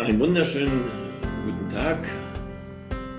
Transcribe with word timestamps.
Einen 0.00 0.18
wunderschönen 0.18 0.84
guten 1.44 1.68
Tag. 1.68 1.98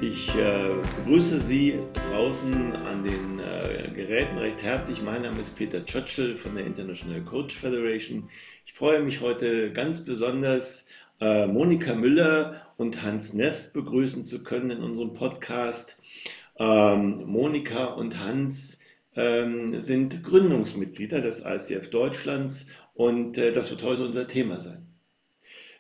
Ich 0.02 0.34
äh, 0.36 0.70
begrüße 0.98 1.40
Sie 1.40 1.78
draußen 1.94 2.76
an 2.76 3.04
den 3.04 3.40
äh, 3.40 3.88
Geräten 3.94 4.40
recht 4.40 4.64
herzlich. 4.64 5.00
Mein 5.04 5.22
Name 5.22 5.40
ist 5.42 5.56
Peter 5.56 5.86
Churchill 5.86 6.36
von 6.36 6.56
der 6.56 6.66
International 6.66 7.22
Coach 7.22 7.56
Federation. 7.56 8.30
Ich 8.66 8.74
freue 8.74 9.04
mich 9.04 9.22
heute 9.22 9.72
ganz 9.72 10.04
besonders, 10.04 10.88
äh, 11.20 11.46
Monika 11.46 11.94
Müller 11.94 12.74
und 12.78 13.04
Hans 13.04 13.36
Neff 13.36 13.72
begrüßen 13.74 14.26
zu 14.26 14.44
können 14.44 14.72
in 14.72 14.82
unserem 14.82 15.14
Podcast. 15.14 16.02
Ähm, 16.58 17.22
Monika 17.28 17.94
und 17.94 18.18
Hans 18.18 18.80
ähm, 19.16 19.80
sind 19.80 20.24
Gründungsmitglieder 20.24 21.22
des 21.22 21.46
ICF 21.46 21.92
Deutschlands 21.92 22.66
und 22.96 23.38
äh, 23.38 23.52
das 23.52 23.70
wird 23.70 23.84
heute 23.84 24.04
unser 24.04 24.26
Thema 24.28 24.60
sein. 24.60 24.91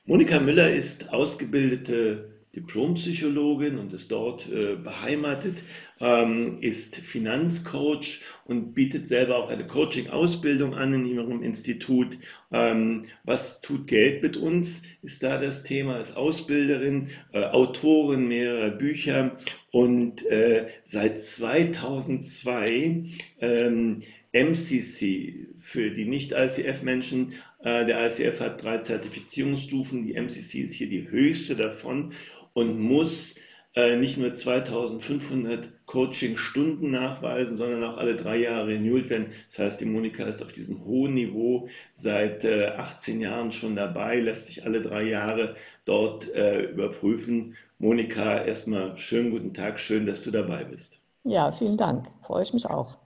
Monika 0.05 0.40
Müller 0.40 0.73
ist 0.73 1.14
ausgebildete 1.14 2.32
Diplompsychologin 2.55 3.78
und 3.78 3.94
ist 3.94 4.12
dort 4.12 4.52
äh, 4.52 4.76
beheimatet, 4.76 5.64
ähm, 6.00 6.58
ist 6.62 6.98
Finanzcoach 6.98 8.22
und 8.45 8.73
bietet 8.73 9.08
selber 9.08 9.38
auch 9.38 9.50
eine 9.50 9.68
Coaching-Ausbildung 9.68 10.73
an 10.73 10.94
in 10.94 11.06
ihrem 11.06 11.44
Institut. 11.44 12.18
Ähm, 12.52 13.06
was 13.23 13.62
tut 13.62 13.86
Geld 13.88 14.23
mit 14.23 14.38
uns? 14.38 14.82
Ist 15.04 15.22
da 15.22 15.38
das 15.38 15.64
Thema, 15.64 16.00
ist 16.00 16.18
Ausbilderin, 16.18 17.09
äh, 17.31 17.44
Autorin 17.44 18.28
mehrerer 18.28 18.72
Bücher 18.72 19.38
und 19.70 20.26
äh, 20.26 20.68
seit 20.84 21.22
2002 21.22 23.06
ähm, 23.40 24.02
MCC 24.34 25.48
für 25.58 25.91
die 25.91 26.05
Nicht-ICF-Menschen 26.05 27.34
äh, 27.63 27.85
der 27.85 28.05
ICF 28.08 28.39
hat 28.39 28.63
drei 28.63 28.80
Zertifizierungsstufen. 28.80 30.06
Die 30.06 30.14
MCC 30.14 30.61
ist 30.61 30.73
hier 30.73 30.89
die 30.89 31.09
höchste 31.09 31.56
davon 31.56 32.14
und 32.53 32.80
muss 32.80 33.36
äh, 33.75 33.97
nicht 33.97 34.17
nur 34.17 34.33
2500 34.33 35.69
Coaching-Stunden 35.86 36.91
nachweisen, 36.91 37.58
sondern 37.58 37.83
auch 37.83 37.97
alle 37.97 38.16
drei 38.16 38.38
Jahre 38.38 38.67
renewed 38.67 39.09
werden. 39.09 39.28
Das 39.50 39.59
heißt, 39.59 39.81
die 39.81 39.86
Monika 39.86 40.23
ist 40.23 40.41
auf 40.41 40.52
diesem 40.52 40.84
hohen 40.86 41.13
Niveau 41.13 41.69
seit 41.94 42.45
18 42.45 43.19
äh, 43.19 43.23
Jahren 43.23 43.52
schon 43.52 43.75
dabei, 43.75 44.19
lässt 44.19 44.47
sich 44.47 44.66
alle 44.66 44.81
drei 44.81 45.03
Jahre 45.03 45.56
dort 45.86 46.28
überprüfen. 46.28 47.56
Monika, 47.80 48.44
erstmal 48.44 48.97
schönen 48.97 49.31
guten 49.31 49.53
Tag, 49.53 49.80
schön, 49.80 50.06
dass 50.06 50.22
du 50.22 50.31
dabei 50.31 50.63
bist. 50.63 51.00
Ja, 51.23 51.52
vielen 51.52 51.78
Dank, 51.78 52.08
freue 52.23 52.44
ich 52.44 52.53
mich 52.53 52.67
auch. 52.67 52.97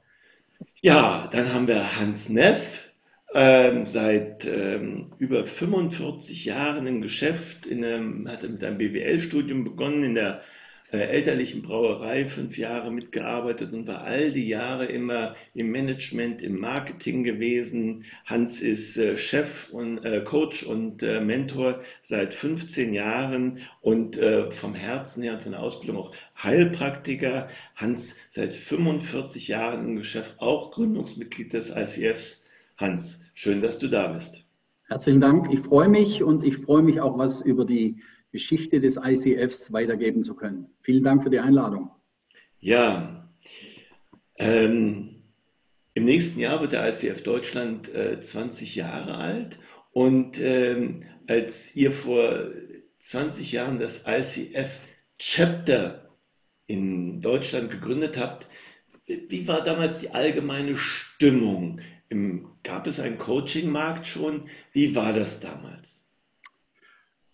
Ja, 0.86 1.28
dann 1.31 1.52
haben 1.52 1.67
wir 1.67 2.00
Hans 2.00 2.30
Neff, 2.30 2.91
ähm, 3.33 3.88
seit 3.88 4.45
ähm, 4.45 5.14
über 5.17 5.47
45 5.47 6.45
Jahren 6.45 6.86
im 6.86 7.02
Geschäft, 7.02 7.66
in 7.66 7.83
einem, 7.83 8.28
hat 8.30 8.44
mit 8.44 8.64
einem 8.64 8.78
BWL-Studium 8.78 9.63
begonnen, 9.63 10.03
in 10.03 10.13
der 10.13 10.41
äh, 10.91 10.97
elterlichen 10.97 11.64
Brauerei 11.64 12.28
fünf 12.28 12.58
Jahre 12.58 12.91
mitgearbeitet 12.91 13.73
und 13.73 13.88
war 13.88 14.03
all 14.03 14.31
die 14.31 14.47
Jahre 14.47 14.86
immer 14.86 15.36
im 15.53 15.72
Management, 15.72 16.41
im 16.41 16.59
Marketing 16.59 17.23
gewesen. 17.23 18.05
Hans 18.25 18.61
ist 18.61 18.97
äh, 18.97 19.17
Chef 19.17 19.69
und 19.72 20.06
äh, 20.06 20.22
Coach 20.23 20.63
und 20.63 21.02
äh, 21.02 21.22
Mentor 21.22 21.81
seit 22.03 22.33
15 22.33 22.94
Jahren 22.94 23.59
und 23.81 24.17
äh, 24.17 24.52
vom 24.52 24.75
Herzen 24.75 25.23
her 25.23 25.33
und 25.33 25.44
von 25.44 25.53
der 25.53 25.61
Ausbildung 25.61 25.97
auch 25.97 26.16
Heilpraktiker. 26.41 27.50
Hans 27.75 28.16
seit 28.30 28.53
45 28.53 29.47
Jahren 29.47 29.89
im 29.89 29.95
Geschäft, 29.95 30.36
auch 30.38 30.72
Gründungsmitglied 30.72 31.52
des 31.52 31.75
ICFs. 31.75 32.45
Hans, 32.78 33.23
schön, 33.33 33.61
dass 33.61 33.80
du 33.80 33.88
da 33.88 34.08
bist. 34.09 34.45
Herzlichen 34.88 35.22
Dank. 35.22 35.52
Ich 35.52 35.61
freue 35.61 35.89
mich 35.89 36.22
und 36.22 36.44
ich 36.44 36.58
freue 36.58 36.83
mich 36.83 37.02
auch, 37.02 37.17
was 37.17 37.41
über 37.41 37.66
die 37.66 37.97
Geschichte 38.36 38.81
des 38.81 39.00
ICFs 39.02 39.72
weitergeben 39.72 40.22
zu 40.22 40.35
können. 40.35 40.68
Vielen 40.81 41.03
Dank 41.03 41.23
für 41.23 41.29
die 41.29 41.40
Einladung. 41.40 41.90
Ja, 42.59 43.29
ähm, 44.35 45.23
im 45.94 46.03
nächsten 46.03 46.41
Jahr 46.41 46.59
wird 46.59 46.73
der 46.73 46.85
ICF 46.90 47.23
Deutschland 47.23 47.94
äh, 47.96 48.19
20 48.19 48.75
Jahre 48.75 49.16
alt 49.16 49.57
und 49.91 50.38
ähm, 50.41 51.03
als 51.28 51.73
ihr 51.78 51.94
vor 51.94 52.51
20 52.97 53.53
Jahren 53.53 53.79
das 53.79 54.03
ICF 54.06 54.81
Chapter 55.17 56.09
in 56.67 57.22
Deutschland 57.22 57.72
gegründet 57.72 58.17
habt, 58.17 58.47
wie 59.06 59.47
war 59.47 59.63
damals 59.63 60.00
die 60.00 60.09
allgemeine 60.09 60.78
Stimmung? 60.78 61.79
Im, 62.09 62.50
gab 62.63 62.85
es 62.88 63.00
einen 63.00 63.17
Coaching-Markt 63.17 64.07
schon? 64.07 64.50
Wie 64.73 64.94
war 64.94 65.13
das 65.13 65.40
damals? 65.40 66.04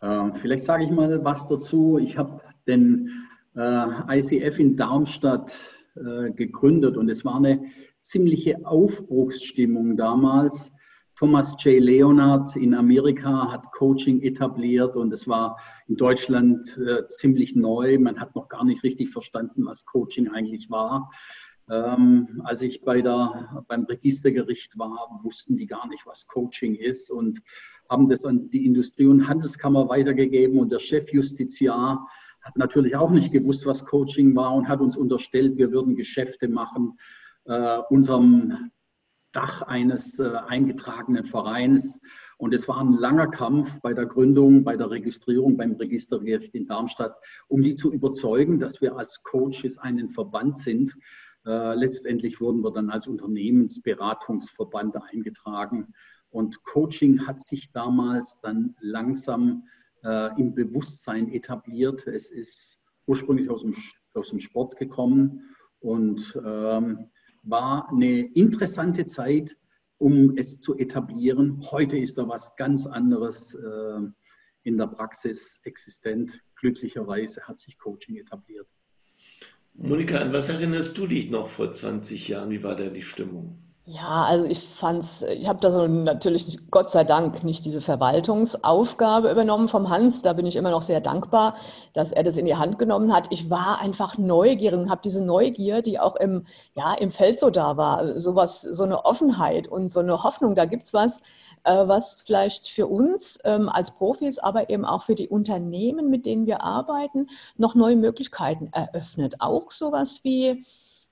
Äh, 0.02 0.34
vielleicht 0.34 0.64
sage 0.64 0.84
ich 0.84 0.92
mal 0.92 1.24
was 1.24 1.48
dazu. 1.48 1.98
Ich 1.98 2.18
habe 2.18 2.42
den 2.68 3.10
äh, 3.56 4.20
ICF 4.20 4.60
in 4.60 4.78
Darmstadt 4.78 5.58
äh, 5.96 6.32
gegründet 6.32 6.98
und 6.98 7.10
es 7.10 7.24
war 7.26 7.36
eine 7.36 7.64
ziemliche 8.00 8.66
Aufbruchsstimmung 8.66 9.96
damals. 9.96 10.72
Thomas 11.16 11.56
J. 11.60 11.80
Leonard 11.80 12.56
in 12.56 12.74
Amerika 12.74 13.52
hat 13.52 13.72
Coaching 13.74 14.22
etabliert 14.22 14.98
und 14.98 15.14
es 15.14 15.28
war 15.28 15.58
in 15.88 15.96
Deutschland 15.96 16.80
äh, 16.80 17.06
ziemlich 17.08 17.56
neu. 17.56 18.00
Man 18.00 18.20
hat 18.20 18.36
noch 18.36 18.48
gar 18.48 18.64
nicht 18.64 18.84
richtig 18.84 19.10
verstanden, 19.10 19.66
was 19.66 19.86
Coaching 19.86 20.30
eigentlich 20.30 20.72
war. 20.72 21.12
Ähm, 21.72 22.42
als 22.44 22.62
ich 22.62 22.82
bei 22.82 23.02
der, 23.02 23.64
beim 23.70 23.86
Registergericht 23.86 24.78
war, 24.78 25.22
wussten 25.24 25.56
die 25.56 25.68
gar 25.68 25.88
nicht, 25.88 26.06
was 26.06 26.28
Coaching 26.28 26.76
ist 26.76 27.10
und 27.10 27.42
haben 27.90 28.10
das 28.10 28.26
an 28.26 28.50
die 28.50 28.66
Industrie- 28.66 29.06
und 29.06 29.30
Handelskammer 29.30 29.88
weitergegeben. 29.88 30.60
Und 30.60 30.72
der 30.74 30.80
Chefjustiziar 30.80 32.06
hat 32.42 32.58
natürlich 32.58 32.98
auch 32.98 33.12
nicht 33.12 33.32
gewusst, 33.32 33.66
was 33.66 33.86
Coaching 33.86 34.36
war 34.36 34.54
und 34.54 34.68
hat 34.68 34.82
uns 34.82 34.98
unterstellt, 34.98 35.58
wir 35.58 35.72
würden 35.72 35.96
Geschäfte 35.96 36.50
machen 36.50 36.98
äh, 37.46 37.78
unterm 37.90 38.72
Dach 39.32 39.62
eines 39.62 40.20
äh, 40.20 40.30
eingetragenen 40.48 41.24
Vereins. 41.24 42.02
Und 42.38 42.54
es 42.54 42.68
war 42.68 42.82
ein 42.82 42.94
langer 42.94 43.28
Kampf 43.28 43.80
bei 43.82 43.94
der 43.94 44.06
Gründung, 44.06 44.66
bei 44.66 44.76
der 44.76 44.90
Registrierung 44.90 45.56
beim 45.56 45.74
Registergericht 45.74 46.54
in 46.54 46.66
Darmstadt, 46.66 47.16
um 47.48 47.62
die 47.62 47.76
zu 47.76 47.94
überzeugen, 47.94 48.60
dass 48.60 48.82
wir 48.82 48.98
als 48.98 49.24
Coaches 49.24 49.78
einen 49.78 50.10
Verband 50.10 50.58
sind, 50.58 50.98
letztendlich 51.44 52.40
wurden 52.40 52.64
wir 52.64 52.72
dann 52.72 52.90
als 52.90 53.08
Unternehmensberatungsverband 53.08 54.96
eingetragen. 55.12 55.94
Und 56.30 56.64
Coaching 56.64 57.28
hat 57.28 57.46
sich 57.46 57.72
damals 57.72 58.40
dann 58.42 58.76
langsam 58.80 59.68
äh, 60.04 60.40
im 60.40 60.56
Bewusstsein 60.56 61.32
etabliert. 61.32 62.08
Es 62.08 62.32
ist 62.32 62.80
ursprünglich 63.06 63.50
aus 63.50 63.62
dem, 63.62 63.76
aus 64.14 64.30
dem 64.30 64.40
Sport 64.40 64.78
gekommen 64.78 65.56
und 65.80 66.40
ähm, 66.44 67.10
war 67.44 67.90
eine 67.90 68.22
interessante 68.34 69.06
Zeit, 69.06 69.58
um 69.98 70.38
es 70.38 70.60
zu 70.60 70.78
etablieren. 70.78 71.62
Heute 71.72 71.98
ist 71.98 72.18
da 72.18 72.28
was 72.28 72.56
ganz 72.56 72.86
anderes 72.86 73.54
äh, 73.54 74.00
in 74.64 74.78
der 74.78 74.88
Praxis 74.88 75.60
existent. 75.64 76.40
Glücklicherweise 76.56 77.42
hat 77.42 77.60
sich 77.60 77.78
Coaching 77.78 78.18
etabliert. 78.18 78.68
Monika, 79.74 80.20
an 80.20 80.32
was 80.32 80.48
erinnerst 80.48 80.98
du 80.98 81.08
dich 81.08 81.30
noch 81.30 81.50
vor 81.50 81.74
20 81.74 82.28
Jahren? 82.30 82.52
Wie 82.52 82.64
war 82.64 82.76
da 82.76 82.90
die 82.90 83.02
Stimmung? 83.02 83.71
Ja, 83.94 84.24
also 84.26 84.48
ich 84.48 84.60
fand's, 84.60 85.22
ich 85.24 85.48
habe 85.50 85.60
da 85.60 85.70
so 85.70 85.86
natürlich 85.86 86.60
Gott 86.72 86.90
sei 86.92 87.04
Dank 87.04 87.44
nicht 87.44 87.66
diese 87.66 87.82
Verwaltungsaufgabe 87.82 89.30
übernommen 89.30 89.68
vom 89.68 89.90
Hans. 89.90 90.22
Da 90.22 90.32
bin 90.32 90.46
ich 90.46 90.56
immer 90.56 90.70
noch 90.72 90.82
sehr 90.82 91.02
dankbar, 91.02 91.56
dass 91.94 92.14
er 92.14 92.24
das 92.24 92.38
in 92.38 92.46
die 92.46 92.56
Hand 92.56 92.80
genommen 92.80 93.14
hat. 93.14 93.28
Ich 93.32 93.50
war 93.50 93.82
einfach 93.82 94.18
neugierig 94.18 94.80
und 94.80 94.90
habe 94.90 95.02
diese 95.04 95.22
Neugier, 95.26 95.82
die 95.82 96.00
auch 96.00 96.16
im, 96.16 96.46
ja, 96.74 96.94
im 96.94 97.12
Feld 97.12 97.38
so 97.38 97.50
da 97.50 97.76
war, 97.76 98.18
sowas, 98.18 98.62
so 98.62 98.84
eine 98.84 99.04
Offenheit 99.04 99.68
und 99.68 99.92
so 99.92 100.00
eine 100.00 100.24
Hoffnung, 100.24 100.56
da 100.56 100.64
gibt's 100.64 100.94
was, 100.94 101.20
äh, 101.66 101.86
was 101.88 102.22
vielleicht 102.22 102.70
für 102.70 102.88
uns 102.88 103.40
ähm, 103.44 103.68
als 103.68 103.92
Profis, 103.92 104.40
aber 104.40 104.70
eben 104.70 104.86
auch 104.86 105.04
für 105.04 105.16
die 105.16 105.28
Unternehmen, 105.28 106.10
mit 106.10 106.26
denen 106.26 106.46
wir 106.46 106.64
arbeiten, 106.64 107.28
noch 107.58 107.76
neue 107.76 107.98
Möglichkeiten 107.98 108.70
eröffnet. 108.72 109.36
Auch 109.40 109.70
sowas 109.70 110.22
wie, 110.24 110.64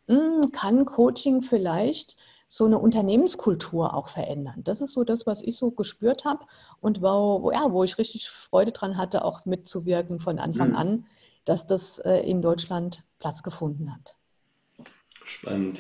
mh, 0.08 0.16
hm, 0.16 0.52
kann 0.54 0.86
Coaching 0.86 1.42
vielleicht 1.42 2.16
so 2.52 2.66
eine 2.66 2.80
Unternehmenskultur 2.80 3.94
auch 3.94 4.10
verändern. 4.10 4.64
Das 4.64 4.82
ist 4.82 4.94
so 4.94 5.04
das, 5.04 5.28
was 5.28 5.44
ich 5.44 5.56
so 5.56 5.70
gespürt 5.70 6.26
habe 6.26 6.46
und 6.82 7.00
wo, 7.02 7.44
wo, 7.44 7.52
ja, 7.52 7.72
wo 7.72 7.84
ich 7.84 8.00
richtig 8.00 8.28
Freude 8.28 8.72
dran 8.72 8.98
hatte, 8.98 9.24
auch 9.24 9.46
mitzuwirken 9.46 10.20
von 10.20 10.40
Anfang 10.40 10.70
mhm. 10.70 10.76
an, 10.76 11.06
dass 11.46 11.68
das 11.68 12.00
äh, 12.00 12.28
in 12.28 12.42
Deutschland 12.42 13.04
Platz 13.20 13.44
gefunden 13.44 13.94
hat. 13.94 14.18
Spannend. 15.24 15.80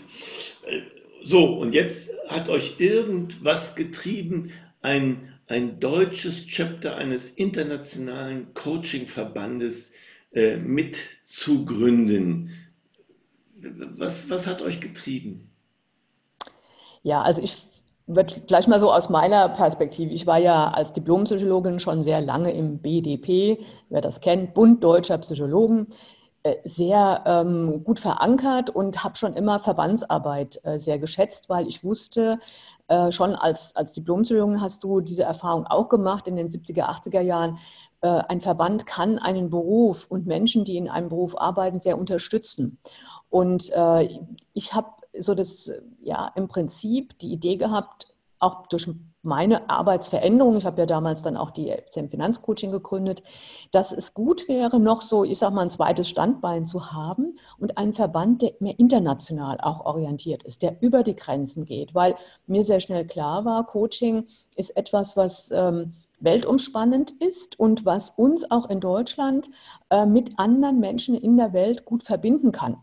So, 1.24 1.46
und 1.56 1.74
jetzt 1.74 2.12
hat 2.28 2.50
euch 2.50 2.80
irgendwas 2.80 3.76
getrieben, 3.76 4.52
ein, 4.82 5.34
ein 5.48 5.80
deutsches 5.80 6.46
Chapter 6.46 6.96
eines 6.96 7.30
internationalen 7.30 8.54
Coaching-Verbandes 8.54 9.92
äh, 10.34 10.58
mitzugründen. 10.58 12.52
Was, 13.56 14.30
was 14.30 14.46
hat 14.46 14.62
euch 14.62 14.80
getrieben? 14.80 15.49
Ja, 17.04 17.22
also 17.22 17.42
ich 17.42 17.70
wird 18.10 18.42
vielleicht 18.48 18.68
mal 18.68 18.80
so 18.80 18.92
aus 18.92 19.10
meiner 19.10 19.50
Perspektive. 19.50 20.12
Ich 20.12 20.26
war 20.26 20.40
ja 20.40 20.70
als 20.70 20.92
Diplompsychologin 20.94 21.80
schon 21.80 22.04
sehr 22.04 22.22
lange 22.22 22.52
im 22.52 22.80
BDP, 22.80 23.60
wer 23.90 24.02
das 24.02 24.20
kennt, 24.20 24.56
Bund 24.56 24.84
Deutscher 24.84 25.20
Psychologen, 25.20 25.88
äh, 26.42 26.56
sehr 26.64 27.24
ähm, 27.28 27.84
gut 27.84 28.00
verankert 28.00 28.72
und 28.72 29.04
habe 29.04 29.16
schon 29.16 29.34
immer 29.34 29.60
Verbandsarbeit 29.60 30.60
äh, 30.64 30.80
sehr 30.80 30.98
geschätzt, 30.98 31.50
weil 31.50 31.68
ich 31.68 31.84
wusste, 31.84 32.40
äh, 32.88 33.12
schon 33.12 33.36
als, 33.36 33.76
als 33.76 33.94
Diplompsychologin 33.94 34.60
hast 34.60 34.84
du 34.84 35.02
diese 35.02 35.24
Erfahrung 35.24 35.68
auch 35.68 35.88
gemacht 35.88 36.28
in 36.28 36.36
den 36.36 36.50
70er, 36.50 36.86
80er 36.86 37.22
Jahren. 37.22 37.60
Äh, 38.02 38.08
ein 38.08 38.42
Verband 38.42 38.88
kann 38.88 39.20
einen 39.20 39.52
Beruf 39.52 40.08
und 40.10 40.26
Menschen, 40.26 40.66
die 40.66 40.78
in 40.78 40.90
einem 40.90 41.10
Beruf 41.10 41.40
arbeiten, 41.40 41.80
sehr 41.80 42.00
unterstützen. 42.00 42.80
Und 43.30 43.70
äh, 43.74 44.10
ich 44.54 44.74
habe 44.74 44.88
so 45.20 45.36
das, 45.36 45.72
ja, 46.02 46.32
im 46.36 46.48
Prinzip 46.48 47.18
die 47.20 47.32
Idee 47.32 47.58
gehabt, 47.58 48.08
auch 48.40 48.68
durch 48.68 48.88
meine 49.22 49.70
Arbeitsveränderung, 49.70 50.56
ich 50.58 50.66
habe 50.66 50.80
ja 50.80 50.86
damals 50.86 51.22
dann 51.22 51.36
auch 51.36 51.52
die 51.52 51.72
FCM 51.72 52.08
Finanzcoaching 52.08 52.72
gegründet, 52.72 53.22
dass 53.72 53.92
es 53.92 54.14
gut 54.14 54.48
wäre, 54.48 54.80
noch 54.80 55.02
so, 55.02 55.26
ich 55.26 55.38
sage 55.38 55.56
mal, 55.56 55.64
ein 55.64 55.70
zweites 55.70 56.08
Standbein 56.08 56.66
zu 56.66 56.94
haben 56.94 57.38
und 57.58 57.78
einen 57.78 57.94
Verband, 57.94 58.42
der 58.42 58.54
mehr 58.60 58.80
international 58.80 59.58
auch 59.60 59.86
orientiert 59.86 60.44
ist, 60.44 60.62
der 60.62 60.82
über 60.82 61.04
die 61.04 61.18
Grenzen 61.18 61.66
geht, 61.66 61.94
weil 61.94 62.16
mir 62.48 62.64
sehr 62.64 62.80
schnell 62.80 63.06
klar 63.06 63.44
war, 63.44 63.66
Coaching 63.66 64.26
ist 64.56 64.76
etwas, 64.78 65.18
was 65.18 65.52
ähm, 65.52 65.94
weltumspannend 66.22 67.12
ist 67.20 67.60
und 67.60 67.86
was 67.86 68.12
uns 68.12 68.50
auch 68.50 68.70
in 68.70 68.80
Deutschland 68.80 69.50
äh, 69.90 70.06
mit 70.06 70.38
anderen 70.38 70.80
Menschen 70.80 71.16
in 71.16 71.36
der 71.38 71.54
Welt 71.54 71.86
gut 71.86 72.04
verbinden 72.04 72.52
kann. 72.52 72.78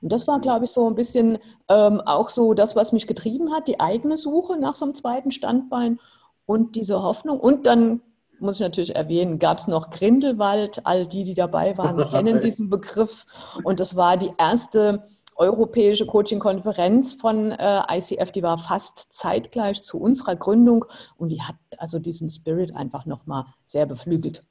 Und 0.00 0.12
das 0.12 0.26
war, 0.26 0.40
glaube 0.40 0.64
ich, 0.64 0.70
so 0.70 0.86
ein 0.88 0.94
bisschen 0.94 1.38
ähm, 1.68 2.00
auch 2.04 2.28
so 2.28 2.54
das, 2.54 2.76
was 2.76 2.92
mich 2.92 3.06
getrieben 3.06 3.52
hat, 3.52 3.68
die 3.68 3.80
eigene 3.80 4.16
Suche 4.16 4.56
nach 4.58 4.74
so 4.74 4.84
einem 4.84 4.94
zweiten 4.94 5.30
Standbein 5.30 5.98
und 6.46 6.76
diese 6.76 7.02
Hoffnung. 7.02 7.40
Und 7.40 7.66
dann 7.66 8.00
muss 8.40 8.56
ich 8.56 8.60
natürlich 8.60 8.94
erwähnen, 8.94 9.38
gab 9.38 9.58
es 9.58 9.66
noch 9.66 9.90
Grindelwald. 9.90 10.86
All 10.86 11.06
die, 11.06 11.24
die 11.24 11.34
dabei 11.34 11.76
waren, 11.76 11.96
kennen 12.10 12.40
diesen 12.40 12.70
Begriff. 12.70 13.26
Und 13.64 13.80
das 13.80 13.96
war 13.96 14.16
die 14.16 14.32
erste 14.38 15.04
europäische 15.38 16.04
Coaching-Konferenz 16.04 17.14
von 17.14 17.52
äh, 17.52 17.82
ICF, 17.88 18.32
die 18.32 18.42
war 18.42 18.58
fast 18.58 19.12
zeitgleich 19.12 19.82
zu 19.84 20.00
unserer 20.00 20.34
Gründung 20.34 20.84
und 21.16 21.28
die 21.28 21.40
hat 21.40 21.54
also 21.78 22.00
diesen 22.00 22.28
Spirit 22.28 22.74
einfach 22.74 23.06
nochmal 23.06 23.46
sehr 23.64 23.86
beflügelt. 23.86 24.42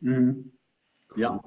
Mhm. 0.00 0.52
Ja, 1.16 1.40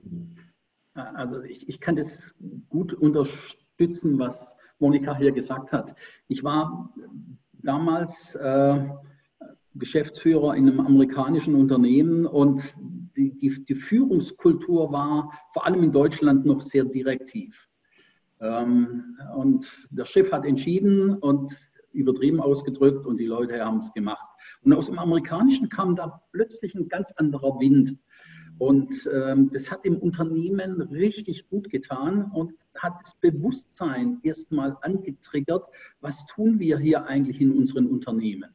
also 0.98 1.42
ich, 1.42 1.68
ich 1.70 1.80
kann 1.80 1.96
das 1.96 2.36
gut 2.70 2.94
unterstützen, 2.94 4.20
was 4.20 4.56
Monika 4.80 5.16
hier 5.16 5.32
gesagt 5.32 5.72
hat. 5.72 5.96
Ich 6.28 6.44
war 6.44 6.94
damals 7.54 8.36
äh, 8.36 8.86
Geschäftsführer 9.76 10.56
in 10.56 10.68
einem 10.68 10.80
amerikanischen 10.80 11.56
Unternehmen 11.56 12.26
und 12.26 12.76
die, 13.16 13.36
die, 13.38 13.64
die, 13.64 13.76
Führungskultur 13.76 14.92
war 14.92 15.32
vor 15.52 15.66
allem 15.66 15.84
in 15.84 15.92
Deutschland 15.92 16.46
noch 16.46 16.62
sehr 16.62 16.86
direktiv. 16.86 17.68
Ähm, 18.40 19.18
und 19.36 19.88
der 19.90 20.06
Chef 20.06 20.32
hat 20.32 20.46
entschieden 20.46 21.16
und 21.16 21.56
übertrieben 21.94 22.40
ausgedrückt 22.40 23.06
und 23.08 23.18
die 23.18 23.26
Leute 23.26 23.64
haben 23.64 23.80
es 23.80 23.92
gemacht. 23.94 24.28
Und 24.62 24.74
aus 24.74 24.88
dem 24.88 25.00
Amerikanischen 25.00 25.70
kam 25.70 25.96
da 25.96 26.22
plötzlich 26.32 26.76
ein 26.76 26.88
ganz 26.88 27.12
anderer 27.14 27.60
Wind. 27.60 27.98
Und 28.58 29.08
ähm, 29.14 29.50
das 29.52 29.70
hat 29.70 29.86
dem 29.86 29.98
Unternehmen 29.98 30.82
richtig 30.82 31.48
gut 31.50 31.70
getan 31.70 32.32
und 32.34 32.54
hat 32.76 32.94
das 33.02 33.16
Bewusstsein 33.16 34.20
erstmal 34.24 34.78
angetriggert, 34.82 35.68
was 36.02 36.26
tun 36.26 36.60
wir 36.60 36.78
hier 36.80 37.06
eigentlich 37.06 37.40
in 37.40 37.52
unseren 37.52 37.88
Unternehmen. 37.88 38.50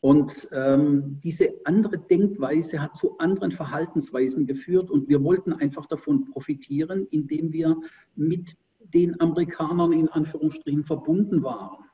Und 0.00 0.48
ähm, 0.52 1.18
diese 1.22 1.50
andere 1.64 1.98
Denkweise 1.98 2.80
hat 2.80 2.96
zu 2.96 3.18
anderen 3.18 3.52
Verhaltensweisen 3.52 4.46
geführt 4.46 4.90
und 4.90 5.08
wir 5.08 5.22
wollten 5.22 5.52
einfach 5.52 5.86
davon 5.86 6.24
profitieren, 6.30 7.06
indem 7.10 7.52
wir 7.52 7.76
mit 8.16 8.56
den 8.80 9.20
Amerikanern 9.20 9.92
in 9.92 10.08
Anführungsstrichen 10.08 10.84
verbunden 10.84 11.42
waren. 11.42 11.84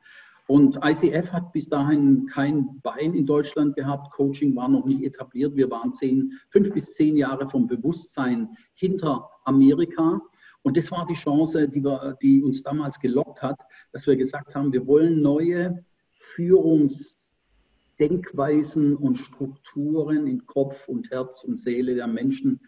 Und 0.49 0.79
ICF 0.83 1.33
hat 1.33 1.53
bis 1.53 1.69
dahin 1.69 2.27
kein 2.27 2.81
Bein 2.81 3.15
in 3.15 3.27
Deutschland 3.27 3.75
gehabt. 3.75 4.13
Coaching 4.13 4.55
war 4.55 4.69
noch 4.69 4.85
nicht 4.85 5.03
etabliert. 5.03 5.57
Wir 5.57 5.69
waren 5.71 5.93
zehn, 5.93 6.35
fünf 6.51 6.73
bis 6.73 6.95
zehn 6.95 7.17
Jahre 7.17 7.47
vom 7.47 7.67
Bewusstsein 7.67 8.57
hinter 8.75 9.29
Amerika. 9.45 10.21
Und 10.63 10.77
das 10.77 10.93
war 10.93 11.05
die 11.07 11.15
Chance, 11.15 11.69
die, 11.69 11.83
wir, 11.83 12.17
die 12.23 12.41
uns 12.43 12.63
damals 12.63 13.01
gelockt 13.01 13.43
hat, 13.43 13.59
dass 13.93 14.07
wir 14.07 14.15
gesagt 14.17 14.55
haben, 14.55 14.73
wir 14.73 14.87
wollen 14.87 15.21
neue 15.21 15.85
Führungsdenkweisen 16.13 18.95
und 18.97 19.17
Strukturen 19.17 20.29
in 20.29 20.47
Kopf 20.47 20.89
und 20.89 21.11
Herz 21.11 21.43
und 21.43 21.59
Seele 21.59 21.97
der 21.97 22.07
Menschen 22.07 22.61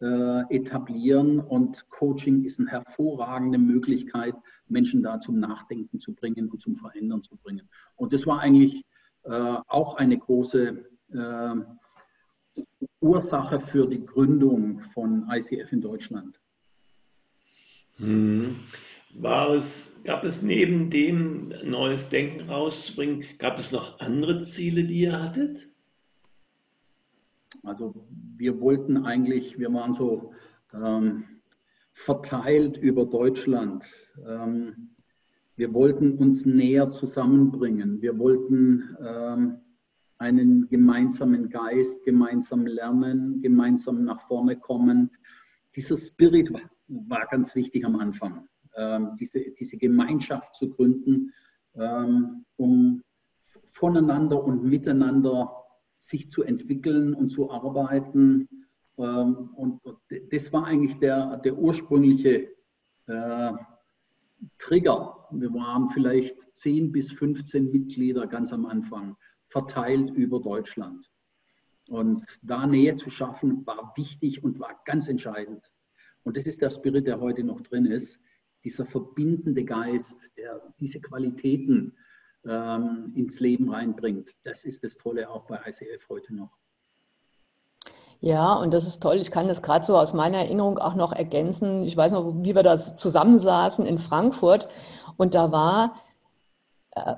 äh, 0.00 0.54
etablieren. 0.54 1.40
Und 1.40 1.88
Coaching 1.90 2.42
ist 2.42 2.58
eine 2.58 2.70
hervorragende 2.70 3.58
Möglichkeit, 3.58 4.34
Menschen 4.68 5.02
da 5.02 5.20
zum 5.20 5.38
Nachdenken 5.38 6.00
zu 6.00 6.14
bringen 6.14 6.50
und 6.50 6.62
zum 6.62 6.74
Verändern 6.74 7.22
zu 7.22 7.36
bringen. 7.36 7.68
Und 7.96 8.12
das 8.12 8.26
war 8.26 8.40
eigentlich 8.40 8.84
äh, 9.24 9.56
auch 9.68 9.96
eine 9.96 10.18
große 10.18 10.84
äh, 11.12 11.54
Ursache 13.00 13.60
für 13.60 13.86
die 13.86 14.04
Gründung 14.04 14.80
von 14.80 15.28
ICF 15.30 15.72
in 15.72 15.80
Deutschland. 15.80 16.40
Hm. 17.96 18.56
War 19.16 19.50
es, 19.50 19.94
gab 20.02 20.24
es 20.24 20.42
neben 20.42 20.90
dem 20.90 21.54
neues 21.62 22.08
Denken 22.08 22.50
rauszubringen, 22.50 23.24
gab 23.38 23.60
es 23.60 23.70
noch 23.70 24.00
andere 24.00 24.40
Ziele, 24.40 24.84
die 24.84 25.02
ihr 25.02 25.22
hattet? 25.22 25.68
Also 27.64 28.06
wir 28.36 28.60
wollten 28.60 29.04
eigentlich, 29.04 29.58
wir 29.58 29.72
waren 29.72 29.92
so 29.92 30.32
ähm, 30.72 31.24
verteilt 31.92 32.76
über 32.76 33.06
Deutschland. 33.06 33.84
Ähm, 34.26 34.90
wir 35.56 35.72
wollten 35.72 36.18
uns 36.18 36.44
näher 36.44 36.90
zusammenbringen. 36.90 38.02
Wir 38.02 38.18
wollten 38.18 38.96
ähm, 39.00 39.58
einen 40.18 40.68
gemeinsamen 40.68 41.48
Geist, 41.48 42.04
gemeinsam 42.04 42.66
lernen, 42.66 43.40
gemeinsam 43.40 44.04
nach 44.04 44.20
vorne 44.20 44.58
kommen. 44.58 45.10
Dieser 45.76 45.96
Spirit 45.96 46.52
war, 46.88 47.26
ganz 47.30 47.54
wichtig 47.54 47.84
am 47.84 47.96
Anfang, 47.96 48.48
ähm, 48.76 49.16
diese, 49.18 49.40
diese 49.58 49.76
Gemeinschaft 49.76 50.54
zu 50.56 50.68
gründen, 50.68 51.32
ähm, 51.76 52.44
um 52.56 53.02
voneinander 53.64 54.42
und 54.42 54.64
miteinander 54.64 55.63
sich 56.08 56.30
zu 56.30 56.42
entwickeln 56.42 57.14
und 57.14 57.30
zu 57.30 57.50
arbeiten. 57.50 58.48
Ähm, 58.98 59.50
und 59.54 59.80
das 60.30 60.52
war 60.52 60.66
eigentlich 60.66 60.98
der, 60.98 61.38
der 61.38 61.56
ursprüngliche 61.56 62.48
äh, 63.06 63.52
Trigger. 64.58 65.28
Wir 65.30 65.52
waren 65.54 65.88
vielleicht 65.90 66.54
10 66.56 66.92
bis 66.92 67.12
15 67.12 67.70
Mitglieder 67.70 68.26
ganz 68.26 68.52
am 68.52 68.66
Anfang, 68.66 69.16
verteilt 69.46 70.10
über 70.10 70.40
Deutschland. 70.40 71.10
Und 71.88 72.24
da 72.42 72.66
Nähe 72.66 72.96
zu 72.96 73.10
schaffen, 73.10 73.66
war 73.66 73.92
wichtig 73.96 74.42
und 74.42 74.58
war 74.58 74.80
ganz 74.84 75.08
entscheidend. 75.08 75.70
Und 76.22 76.36
das 76.36 76.46
ist 76.46 76.62
der 76.62 76.70
Spirit, 76.70 77.06
der 77.06 77.20
heute 77.20 77.44
noch 77.44 77.60
drin 77.60 77.86
ist. 77.86 78.18
Dieser 78.62 78.84
verbindende 78.84 79.64
Geist, 79.64 80.18
der 80.38 80.74
diese 80.80 81.00
Qualitäten 81.00 81.94
ähm, 82.46 83.12
ins 83.14 83.40
Leben 83.40 83.70
reinbringt. 83.72 84.30
Das 84.42 84.64
ist 84.64 84.84
das 84.84 84.96
Tolle 84.96 85.30
auch 85.30 85.44
bei 85.46 85.60
ICF 85.66 86.08
heute 86.08 86.34
noch. 86.34 86.50
Ja, 88.20 88.54
und 88.54 88.72
das 88.72 88.86
ist 88.86 89.02
toll. 89.02 89.16
Ich 89.16 89.30
kann 89.30 89.48
das 89.48 89.60
gerade 89.60 89.84
so 89.84 89.98
aus 89.98 90.14
meiner 90.14 90.38
Erinnerung 90.38 90.78
auch 90.78 90.94
noch 90.94 91.12
ergänzen. 91.12 91.82
Ich 91.82 91.96
weiß 91.96 92.12
noch, 92.12 92.32
wie 92.42 92.54
wir 92.54 92.62
da 92.62 92.78
zusammensaßen 92.78 93.84
in 93.84 93.98
Frankfurt. 93.98 94.68
Und 95.16 95.34
da 95.34 95.52
war 95.52 95.96
äh, 96.92 97.16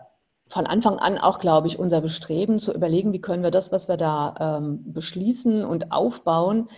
von 0.49 0.67
Anfang 0.67 0.99
an 0.99 1.19
auch, 1.19 1.39
glaube 1.39 1.69
ich, 1.69 1.79
unser 1.79 2.01
Bestreben 2.01 2.59
zu 2.59 2.73
überlegen, 2.73 3.13
wie 3.13 3.21
können 3.21 3.43
wir 3.43 3.51
das, 3.51 3.73
was 3.73 3.89
wir 3.89 3.97
da 3.97 4.59
ähm, 4.59 4.93
beschließen 4.93 5.65
und 5.65 5.93
aufbauen, 5.93 6.69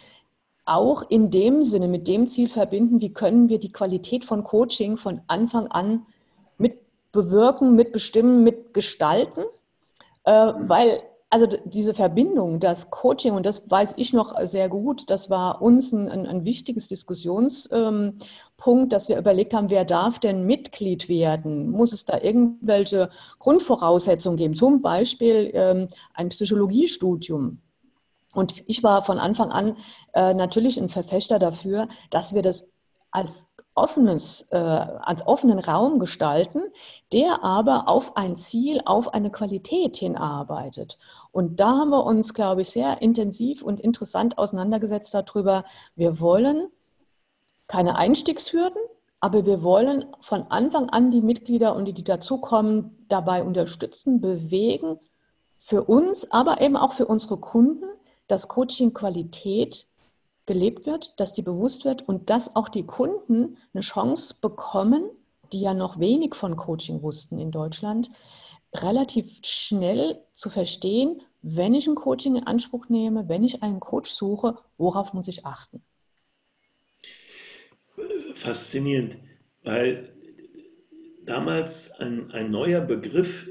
auch 0.65 1.03
in 1.09 1.31
dem 1.31 1.63
Sinne 1.63 1.89
mit 1.89 2.09
dem 2.09 2.27
Ziel 2.27 2.49
verbinden, 2.49 3.01
wie 3.01 3.13
können 3.13 3.49
wir 3.49 3.59
die 3.59 3.73
Qualität 3.73 4.25
von 4.25 4.45
Coaching 4.45 4.99
von 4.99 5.23
Anfang 5.27 5.69
an 5.69 6.07
bewirken, 7.13 7.75
mitbestimmen, 7.75 8.45
mitgestalten, 8.45 9.45
äh, 10.25 10.53
weil 10.59 11.03
also 11.31 11.47
diese 11.65 11.93
Verbindung, 11.93 12.59
das 12.59 12.91
Coaching, 12.91 13.35
und 13.35 13.45
das 13.45 13.71
weiß 13.71 13.95
ich 13.97 14.13
noch 14.15 14.35
sehr 14.47 14.69
gut, 14.69 15.11
das 15.11 15.29
war 15.29 15.61
uns 15.61 15.93
ein, 15.93 16.09
ein, 16.09 16.27
ein 16.27 16.45
wichtiges 16.45 16.89
Diskussionspunkt, 16.89 18.19
ähm, 18.67 18.89
dass 18.89 19.09
wir 19.11 19.19
überlegt 19.19 19.53
haben, 19.53 19.69
wer 19.69 19.85
darf 19.85 20.19
denn 20.19 20.47
Mitglied 20.47 21.09
werden? 21.09 21.71
Muss 21.71 21.93
es 21.93 22.07
da 22.07 22.19
irgendwelche 22.19 23.11
Grundvoraussetzungen 23.39 24.39
geben? 24.39 24.55
Zum 24.55 24.81
Beispiel 24.81 25.51
ähm, 25.53 25.89
ein 26.15 26.31
Psychologiestudium. 26.31 27.59
Und 28.33 28.63
ich 28.67 28.83
war 28.83 29.05
von 29.05 29.19
Anfang 29.19 29.51
an 29.51 29.77
äh, 30.15 30.33
natürlich 30.33 30.81
ein 30.81 30.89
Verfechter 30.89 31.39
dafür, 31.39 31.89
dass 32.11 32.35
wir 32.35 32.43
das 32.43 32.67
als 33.11 33.45
offenes, 33.79 34.47
äh, 34.51 34.57
als 34.57 35.27
offenen 35.27 35.59
Raum 35.59 35.99
gestalten, 35.99 36.63
der 37.13 37.43
aber 37.43 37.89
auf 37.89 38.17
ein 38.17 38.37
Ziel, 38.37 38.83
auf 38.85 39.15
eine 39.15 39.31
Qualität 39.31 39.97
hinarbeitet. 39.97 40.99
Und 41.33 41.61
da 41.61 41.79
haben 41.79 41.91
wir 41.91 42.05
uns, 42.05 42.35
glaube 42.35 42.63
ich, 42.63 42.71
sehr 42.71 43.01
intensiv 43.01 43.63
und 43.63 43.81
interessant 43.81 44.39
auseinandergesetzt 44.39 45.15
darüber. 45.15 45.65
Wir 45.97 46.21
wollen 46.21 46.69
keine 47.67 47.97
Einstiegshürden, 47.97 48.81
aber 49.21 49.47
wir 49.47 49.63
wollen 49.63 50.07
von 50.21 50.45
Anfang 50.51 50.91
an 50.91 51.11
die 51.11 51.23
Mitglieder 51.23 51.75
und 51.75 51.87
die, 51.87 51.93
die 51.93 52.05
dazukommen, 52.05 53.07
dabei 53.09 53.43
unterstützen, 53.43 54.21
bewegen, 54.21 54.99
für 55.59 55.83
uns, 55.85 56.31
aber 56.31 56.61
eben 56.61 56.77
auch 56.77 56.93
für 56.93 57.07
unsere 57.07 57.37
Kunden, 57.37 57.85
dass 58.29 58.47
Coaching 58.47 58.95
Qualität 58.95 59.88
gelebt 60.49 60.87
wird, 60.87 61.21
dass 61.21 61.35
die 61.35 61.43
bewusst 61.43 61.85
wird 61.85 62.09
und 62.09 62.31
dass 62.31 62.57
auch 62.57 62.69
die 62.69 62.87
Kunden 62.87 63.59
eine 63.73 63.83
Chance 63.83 64.35
bekommen, 64.41 65.05
die 65.53 65.61
ja 65.61 65.75
noch 65.75 66.01
wenig 66.01 66.35
von 66.35 66.57
Coaching 66.57 67.03
wussten 67.03 67.39
in 67.39 67.53
Deutschland, 67.53 68.11
relativ 68.75 69.41
schnell 69.45 70.21
zu 70.33 70.51
verstehen, 70.51 71.21
wenn 71.43 71.75
ich 71.75 71.87
ein 71.87 71.95
Coaching 71.95 72.37
in 72.37 72.47
Anspruch 72.47 72.89
nehme, 72.89 73.29
wenn 73.29 73.45
ich 73.45 73.63
einen 73.63 73.79
Coach 73.79 74.11
suche, 74.11 74.57
worauf 74.79 75.13
muss 75.13 75.29
ich 75.29 75.47
achten? 75.47 75.83
Faszinierend, 78.35 79.19
weil 79.65 80.13
damals 81.27 81.91
ein, 81.93 82.31
ein 82.33 82.51
neuer 82.51 82.81
Begriff 82.81 83.49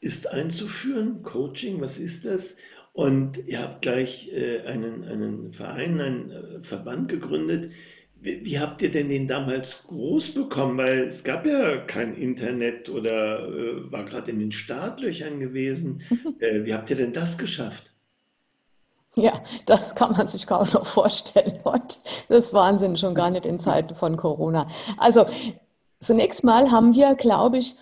ist 0.00 0.28
einzuführen, 0.28 1.24
Coaching, 1.24 1.80
was 1.80 1.98
ist 1.98 2.24
das? 2.24 2.56
Und 2.96 3.46
ihr 3.46 3.60
habt 3.60 3.82
gleich 3.82 4.30
äh, 4.32 4.62
einen, 4.62 5.04
einen 5.04 5.52
Verein, 5.52 6.00
einen 6.00 6.30
äh, 6.30 6.62
Verband 6.62 7.10
gegründet. 7.10 7.70
Wie, 8.14 8.42
wie, 8.42 8.58
habt 8.58 8.80
ihr 8.80 8.90
denn 8.90 9.10
den 9.10 9.28
damals 9.28 9.84
groß 9.86 10.32
bekommen? 10.32 10.78
Weil 10.78 11.00
es 11.00 11.22
gab 11.22 11.44
ja 11.44 11.76
kein 11.76 12.16
Internet 12.16 12.88
oder 12.88 13.46
äh, 13.46 13.92
war 13.92 14.06
gerade 14.06 14.30
in 14.30 14.38
den 14.38 14.50
Startlöchern 14.50 15.40
gewesen. 15.40 16.02
Äh, 16.40 16.64
wie 16.64 16.72
habt 16.72 16.88
ihr 16.88 16.96
denn 16.96 17.12
das 17.12 17.36
geschafft? 17.36 17.92
Ja, 19.14 19.42
das 19.66 19.94
kann 19.94 20.12
man 20.12 20.26
sich 20.26 20.46
kaum 20.46 20.66
noch 20.72 20.86
vorstellen 20.86 21.60
heute. 21.66 21.98
Das 22.30 22.46
ist 22.46 22.54
Wahnsinn, 22.54 22.96
schon 22.96 23.14
gar 23.14 23.28
nicht 23.28 23.44
in 23.44 23.58
Zeiten 23.58 23.94
von 23.94 24.16
Corona. 24.16 24.68
Also 24.96 25.26
zunächst 26.00 26.44
mal 26.44 26.70
haben 26.70 26.94
wir, 26.94 27.14
glaube 27.14 27.58
ich, 27.58 27.74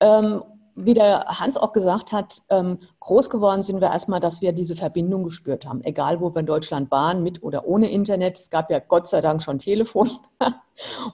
ähm, 0.00 0.42
wie 0.80 0.94
der 0.94 1.24
Hans 1.26 1.56
auch 1.56 1.72
gesagt 1.72 2.12
hat, 2.12 2.42
ähm, 2.50 2.78
groß 3.00 3.30
geworden 3.30 3.62
sind 3.62 3.80
wir 3.80 3.88
erstmal, 3.88 4.20
dass 4.20 4.40
wir 4.40 4.52
diese 4.52 4.76
Verbindung 4.76 5.24
gespürt 5.24 5.66
haben. 5.66 5.82
Egal, 5.82 6.20
wo 6.20 6.32
wir 6.32 6.40
in 6.40 6.46
Deutschland 6.46 6.90
waren, 6.92 7.22
mit 7.24 7.42
oder 7.42 7.66
ohne 7.66 7.90
Internet. 7.90 8.38
Es 8.38 8.50
gab 8.50 8.70
ja 8.70 8.78
Gott 8.78 9.08
sei 9.08 9.20
Dank 9.20 9.42
schon 9.42 9.58
Telefon 9.58 10.10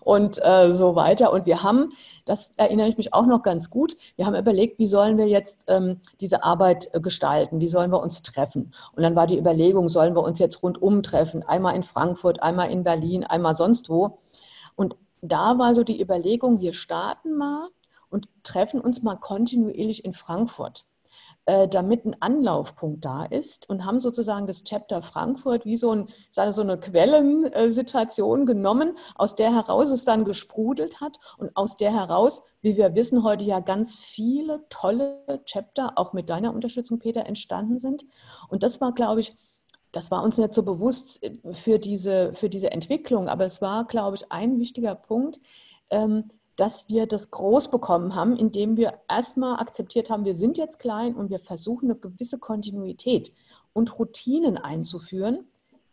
und 0.00 0.38
äh, 0.44 0.70
so 0.70 0.96
weiter. 0.96 1.32
Und 1.32 1.46
wir 1.46 1.62
haben, 1.62 1.92
das 2.26 2.50
erinnere 2.58 2.88
ich 2.88 2.98
mich 2.98 3.14
auch 3.14 3.24
noch 3.24 3.42
ganz 3.42 3.70
gut, 3.70 3.96
wir 4.16 4.26
haben 4.26 4.36
überlegt, 4.36 4.78
wie 4.78 4.86
sollen 4.86 5.16
wir 5.16 5.28
jetzt 5.28 5.64
ähm, 5.68 6.00
diese 6.20 6.44
Arbeit 6.44 6.90
gestalten? 7.02 7.60
Wie 7.60 7.68
sollen 7.68 7.90
wir 7.90 8.02
uns 8.02 8.22
treffen? 8.22 8.74
Und 8.94 9.02
dann 9.02 9.16
war 9.16 9.26
die 9.26 9.38
Überlegung, 9.38 9.88
sollen 9.88 10.14
wir 10.14 10.22
uns 10.22 10.38
jetzt 10.38 10.62
rundum 10.62 11.02
treffen? 11.02 11.42
Einmal 11.42 11.74
in 11.74 11.82
Frankfurt, 11.82 12.42
einmal 12.42 12.70
in 12.70 12.84
Berlin, 12.84 13.24
einmal 13.24 13.54
sonst 13.54 13.88
wo. 13.88 14.18
Und 14.76 14.96
da 15.22 15.56
war 15.58 15.72
so 15.72 15.84
die 15.84 16.02
Überlegung, 16.02 16.60
wir 16.60 16.74
starten 16.74 17.36
mal 17.38 17.68
und 18.14 18.28
treffen 18.44 18.80
uns 18.80 19.02
mal 19.02 19.16
kontinuierlich 19.16 20.04
in 20.04 20.14
Frankfurt, 20.14 20.84
äh, 21.46 21.66
damit 21.66 22.04
ein 22.06 22.16
Anlaufpunkt 22.20 23.04
da 23.04 23.24
ist 23.24 23.68
und 23.68 23.84
haben 23.84 23.98
sozusagen 23.98 24.46
das 24.46 24.62
Chapter 24.62 25.02
Frankfurt 25.02 25.66
wie 25.66 25.76
so, 25.76 25.90
ein, 25.90 26.08
so 26.30 26.62
eine 26.62 26.78
Quellensituation 26.78 28.46
genommen, 28.46 28.96
aus 29.16 29.34
der 29.34 29.52
heraus 29.52 29.90
es 29.90 30.04
dann 30.04 30.24
gesprudelt 30.24 31.00
hat 31.00 31.18
und 31.36 31.54
aus 31.56 31.76
der 31.76 31.92
heraus, 31.92 32.42
wie 32.62 32.76
wir 32.76 32.94
wissen, 32.94 33.24
heute 33.24 33.44
ja 33.44 33.58
ganz 33.58 33.96
viele 33.96 34.64
tolle 34.70 35.18
Chapter, 35.44 35.94
auch 35.96 36.12
mit 36.12 36.30
deiner 36.30 36.54
Unterstützung, 36.54 37.00
Peter, 37.00 37.26
entstanden 37.26 37.78
sind. 37.80 38.04
Und 38.48 38.62
das 38.62 38.80
war, 38.80 38.92
glaube 38.92 39.20
ich, 39.20 39.34
das 39.90 40.10
war 40.12 40.22
uns 40.22 40.38
nicht 40.38 40.54
so 40.54 40.62
bewusst 40.62 41.20
äh, 41.24 41.32
für 41.52 41.80
diese, 41.80 42.32
für 42.34 42.48
diese 42.48 42.70
Entwicklung, 42.70 43.28
aber 43.28 43.44
es 43.44 43.60
war, 43.60 43.84
glaube 43.86 44.16
ich, 44.16 44.30
ein 44.30 44.60
wichtiger 44.60 44.94
Punkt, 44.94 45.40
ähm, 45.90 46.30
dass 46.56 46.88
wir 46.88 47.06
das 47.06 47.30
groß 47.30 47.70
bekommen 47.70 48.14
haben, 48.14 48.36
indem 48.36 48.76
wir 48.76 48.92
erstmal 49.08 49.60
akzeptiert 49.60 50.10
haben, 50.10 50.24
wir 50.24 50.34
sind 50.34 50.56
jetzt 50.56 50.78
klein 50.78 51.14
und 51.14 51.30
wir 51.30 51.38
versuchen 51.38 51.90
eine 51.90 51.98
gewisse 51.98 52.38
Kontinuität 52.38 53.32
und 53.72 53.98
Routinen 53.98 54.56
einzuführen, 54.56 55.44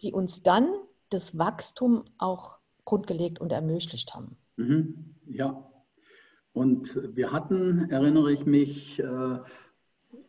die 0.01 0.13
uns 0.13 0.43
dann 0.43 0.67
das 1.09 1.37
Wachstum 1.37 2.03
auch 2.17 2.59
grundgelegt 2.85 3.39
und 3.39 3.51
ermöglicht 3.51 4.13
haben. 4.13 4.37
Mhm. 4.57 5.15
Ja, 5.27 5.67
und 6.53 7.15
wir 7.15 7.31
hatten, 7.31 7.89
erinnere 7.89 8.31
ich 8.31 8.45
mich, 8.45 8.99
äh, 8.99 9.39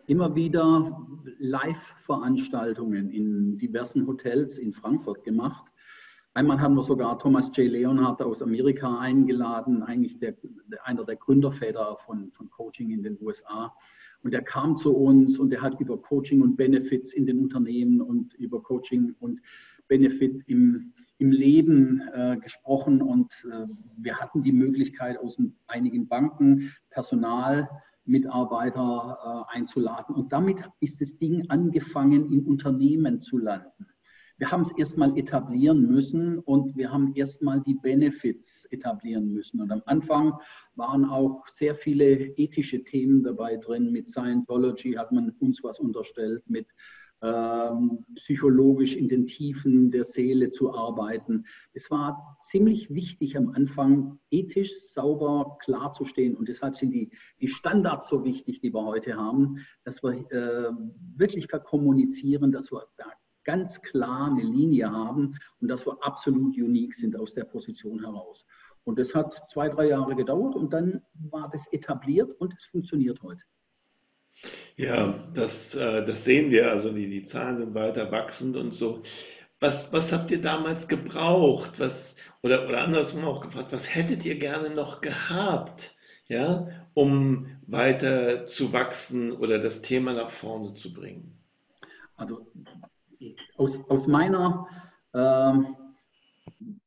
immer 0.06 0.34
wieder 0.34 1.00
Live-Veranstaltungen 1.38 3.10
in 3.10 3.58
diversen 3.58 4.06
Hotels 4.06 4.58
in 4.58 4.72
Frankfurt 4.72 5.24
gemacht 5.24 5.71
Einmal 6.34 6.62
haben 6.62 6.74
wir 6.76 6.82
sogar 6.82 7.18
Thomas 7.18 7.50
J. 7.54 7.70
Leonhardt 7.70 8.22
aus 8.22 8.40
Amerika 8.40 8.98
eingeladen, 8.98 9.82
eigentlich 9.82 10.18
der, 10.18 10.34
einer 10.82 11.04
der 11.04 11.16
Gründerväter 11.16 11.98
von, 12.06 12.30
von 12.32 12.48
Coaching 12.48 12.90
in 12.90 13.02
den 13.02 13.18
USA. 13.20 13.74
Und 14.22 14.32
er 14.32 14.40
kam 14.40 14.78
zu 14.78 14.96
uns 14.96 15.38
und 15.38 15.52
er 15.52 15.60
hat 15.60 15.78
über 15.78 16.00
Coaching 16.00 16.40
und 16.40 16.56
Benefits 16.56 17.12
in 17.12 17.26
den 17.26 17.38
Unternehmen 17.38 18.00
und 18.00 18.32
über 18.34 18.62
Coaching 18.62 19.14
und 19.20 19.42
Benefit 19.88 20.42
im, 20.46 20.94
im 21.18 21.32
Leben 21.32 22.00
äh, 22.14 22.38
gesprochen. 22.38 23.02
Und 23.02 23.30
äh, 23.52 23.66
wir 23.98 24.18
hatten 24.18 24.42
die 24.42 24.52
Möglichkeit, 24.52 25.18
aus 25.18 25.38
einigen 25.66 26.08
Banken 26.08 26.72
Personal 26.88 27.68
Mitarbeiter 28.06 29.46
äh, 29.52 29.58
einzuladen. 29.58 30.14
Und 30.14 30.32
damit 30.32 30.64
ist 30.80 31.02
das 31.02 31.18
Ding 31.18 31.50
angefangen, 31.50 32.32
in 32.32 32.46
Unternehmen 32.46 33.20
zu 33.20 33.36
landen 33.36 33.86
wir 34.38 34.50
haben 34.50 34.62
es 34.62 34.72
erstmal 34.76 35.16
etablieren 35.18 35.82
müssen 35.88 36.38
und 36.38 36.76
wir 36.76 36.90
haben 36.90 37.14
erstmal 37.14 37.60
die 37.60 37.74
Benefits 37.74 38.66
etablieren 38.70 39.32
müssen. 39.32 39.60
Und 39.60 39.70
am 39.70 39.82
Anfang 39.86 40.34
waren 40.74 41.04
auch 41.04 41.46
sehr 41.46 41.74
viele 41.74 42.12
ethische 42.36 42.82
Themen 42.84 43.22
dabei 43.22 43.56
drin. 43.56 43.92
Mit 43.92 44.08
Scientology 44.08 44.94
hat 44.94 45.12
man 45.12 45.30
uns 45.38 45.62
was 45.62 45.78
unterstellt, 45.78 46.42
mit 46.48 46.66
ähm, 47.22 48.04
psychologisch 48.16 48.96
in 48.96 49.06
den 49.06 49.26
Tiefen 49.26 49.92
der 49.92 50.04
Seele 50.04 50.50
zu 50.50 50.74
arbeiten. 50.74 51.44
Es 51.72 51.90
war 51.90 52.36
ziemlich 52.40 52.92
wichtig 52.92 53.36
am 53.36 53.50
Anfang, 53.50 54.18
ethisch 54.30 54.72
sauber 54.92 55.56
klar 55.60 55.92
zu 55.92 56.04
stehen. 56.04 56.36
Und 56.36 56.48
deshalb 56.48 56.74
sind 56.74 56.90
die, 56.90 57.10
die 57.40 57.46
Standards 57.46 58.08
so 58.08 58.24
wichtig, 58.24 58.60
die 58.60 58.74
wir 58.74 58.84
heute 58.84 59.16
haben, 59.16 59.58
dass 59.84 60.02
wir 60.02 60.14
äh, 60.32 60.72
wirklich 61.16 61.46
verkommunizieren, 61.46 62.50
dass 62.50 62.72
wir 62.72 62.86
da 62.96 63.06
ganz 63.44 63.82
klar 63.82 64.30
eine 64.30 64.42
Linie 64.42 64.90
haben 64.90 65.38
und 65.60 65.68
dass 65.68 65.86
wir 65.86 65.96
absolut 66.02 66.56
unique 66.56 66.94
sind 66.94 67.18
aus 67.18 67.34
der 67.34 67.44
Position 67.44 68.00
heraus. 68.00 68.46
Und 68.84 68.98
das 68.98 69.14
hat 69.14 69.50
zwei, 69.50 69.68
drei 69.68 69.88
Jahre 69.88 70.16
gedauert 70.16 70.56
und 70.56 70.72
dann 70.72 71.02
war 71.30 71.48
das 71.50 71.72
etabliert 71.72 72.32
und 72.40 72.54
es 72.54 72.64
funktioniert 72.64 73.22
heute. 73.22 73.42
Ja, 74.76 75.14
das, 75.34 75.74
äh, 75.74 76.04
das 76.04 76.24
sehen 76.24 76.50
wir. 76.50 76.70
Also 76.70 76.92
die, 76.92 77.08
die 77.08 77.24
Zahlen 77.24 77.56
sind 77.56 77.74
weiter 77.74 78.10
wachsend 78.10 78.56
und 78.56 78.74
so. 78.74 79.02
Was, 79.60 79.92
was 79.92 80.12
habt 80.12 80.30
ihr 80.32 80.40
damals 80.40 80.88
gebraucht? 80.88 81.78
Was, 81.78 82.16
oder, 82.42 82.66
oder 82.66 82.80
andersrum 82.80 83.24
auch 83.24 83.40
gefragt, 83.40 83.72
was 83.72 83.94
hättet 83.94 84.24
ihr 84.24 84.38
gerne 84.38 84.70
noch 84.70 85.00
gehabt, 85.00 85.96
ja, 86.26 86.68
um 86.94 87.46
weiter 87.68 88.46
zu 88.46 88.72
wachsen 88.72 89.30
oder 89.30 89.60
das 89.60 89.82
Thema 89.82 90.14
nach 90.14 90.30
vorne 90.30 90.74
zu 90.74 90.92
bringen? 90.92 91.38
Also 92.16 92.46
aus, 93.56 93.80
aus 93.88 94.06
meiner 94.06 94.66
äh, 95.12 95.52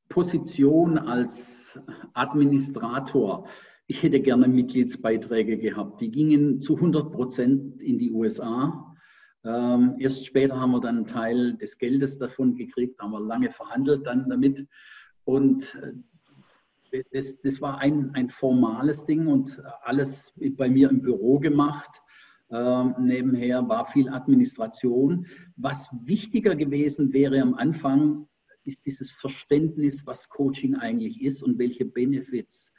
Position 0.10 0.98
als 0.98 1.80
Administrator, 2.14 3.48
ich 3.88 4.02
hätte 4.02 4.20
gerne 4.20 4.48
Mitgliedsbeiträge 4.48 5.58
gehabt. 5.58 6.02
Die 6.02 6.10
gingen 6.10 6.60
zu 6.60 6.76
100 6.76 7.12
Prozent 7.12 7.82
in 7.82 8.00
die 8.00 8.12
USA. 8.12 8.96
Ähm, 9.44 9.96
erst 10.00 10.26
später 10.26 10.60
haben 10.60 10.72
wir 10.72 10.82
dann 10.82 10.98
einen 10.98 11.08
Teil 11.08 11.56
des 11.58 11.78
Geldes 11.78 12.18
davon 12.18 12.56
gekriegt, 12.56 13.00
haben 13.00 13.12
wir 13.12 13.20
lange 13.20 13.52
verhandelt 13.52 14.08
dann 14.08 14.28
damit. 14.28 14.66
Und 15.24 15.76
äh, 16.92 17.04
das, 17.12 17.40
das 17.42 17.62
war 17.62 17.80
ein, 17.80 18.12
ein 18.16 18.30
formales 18.30 19.06
Ding 19.06 19.28
und 19.28 19.62
alles 19.84 20.34
bei 20.58 20.70
mir 20.70 20.90
im 20.90 21.02
Büro 21.02 21.40
gemacht. 21.40 22.02
Ähm, 22.50 22.96
nebenher 23.00 23.68
war 23.68 23.86
viel 23.86 24.10
Administration. 24.10 25.28
Was 25.56 25.90
wichtiger 26.06 26.56
gewesen 26.56 27.14
wäre 27.14 27.42
am 27.42 27.56
Anfang, 27.56 28.28
ist 28.64 28.86
dieses 28.86 29.12
Verständnis, 29.12 30.06
was 30.06 30.30
Coaching 30.30 30.76
eigentlich 30.76 31.24
ist 31.24 31.44
und 31.44 31.58
welche 31.60 31.86
Benefits 31.86 32.72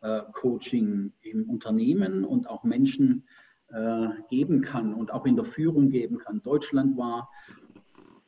äh, 0.00 0.22
Coaching 0.32 1.12
im 1.20 1.48
Unternehmen 1.48 2.24
und 2.24 2.48
auch 2.48 2.64
Menschen 2.64 3.26
äh, 3.68 4.08
geben 4.28 4.62
kann 4.62 4.94
und 4.94 5.12
auch 5.12 5.26
in 5.26 5.36
der 5.36 5.44
Führung 5.44 5.90
geben 5.90 6.18
kann. 6.18 6.42
Deutschland 6.42 6.96
war 6.96 7.30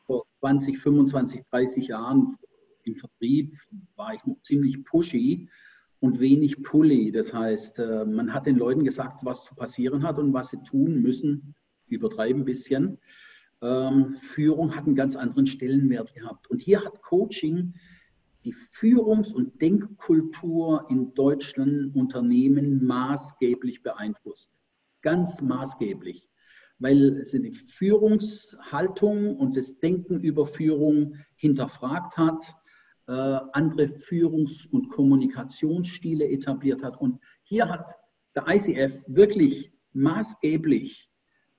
vor 0.05 0.25
20, 0.39 0.77
25, 0.77 1.43
30 1.49 1.87
Jahren 1.87 2.35
im 2.83 2.95
Vertrieb 2.95 3.57
war 3.95 4.13
ich 4.13 4.25
noch 4.25 4.41
ziemlich 4.41 4.83
pushy 4.83 5.49
und 6.03 6.19
wenig 6.19 6.63
pully. 6.63 7.13
Das 7.13 7.33
heißt, 7.33 7.79
äh, 7.79 8.03
man 8.03 8.33
hat 8.33 8.45
den 8.45 8.57
Leuten 8.57 8.83
gesagt, 8.83 9.21
was 9.23 9.45
zu 9.45 9.55
passieren 9.55 10.03
hat 10.03 10.19
und 10.19 10.33
was 10.33 10.49
sie 10.49 10.61
tun 10.61 11.01
müssen. 11.01 11.55
Übertreiben 11.87 12.41
ein 12.41 12.45
bisschen. 12.45 12.97
Ähm, 13.61 14.13
Führung 14.17 14.75
hat 14.75 14.85
einen 14.85 14.95
ganz 14.95 15.15
anderen 15.15 15.45
Stellenwert 15.45 16.13
gehabt. 16.13 16.49
Und 16.51 16.61
hier 16.61 16.83
hat 16.83 17.01
Coaching 17.01 17.75
die 18.43 18.51
Führungs- 18.51 19.33
und 19.33 19.61
Denkkultur 19.61 20.87
in 20.89 21.13
deutschen 21.13 21.93
Unternehmen 21.93 22.85
maßgeblich 22.85 23.81
beeinflusst. 23.81 24.51
Ganz 25.03 25.41
maßgeblich, 25.41 26.27
weil 26.79 27.15
es 27.15 27.31
die 27.31 27.53
Führungshaltung 27.53 29.37
und 29.37 29.55
das 29.55 29.79
Denken 29.79 30.19
über 30.19 30.47
Führung 30.47 31.15
hinterfragt 31.37 32.17
hat, 32.17 32.43
andere 33.05 33.99
Führungs- 33.99 34.65
und 34.71 34.89
Kommunikationsstile 34.89 36.25
etabliert 36.29 36.83
hat. 36.83 36.99
Und 37.01 37.19
hier 37.43 37.67
hat 37.67 37.91
der 38.33 38.47
ICF 38.47 39.03
wirklich 39.07 39.73
maßgeblich 39.91 41.09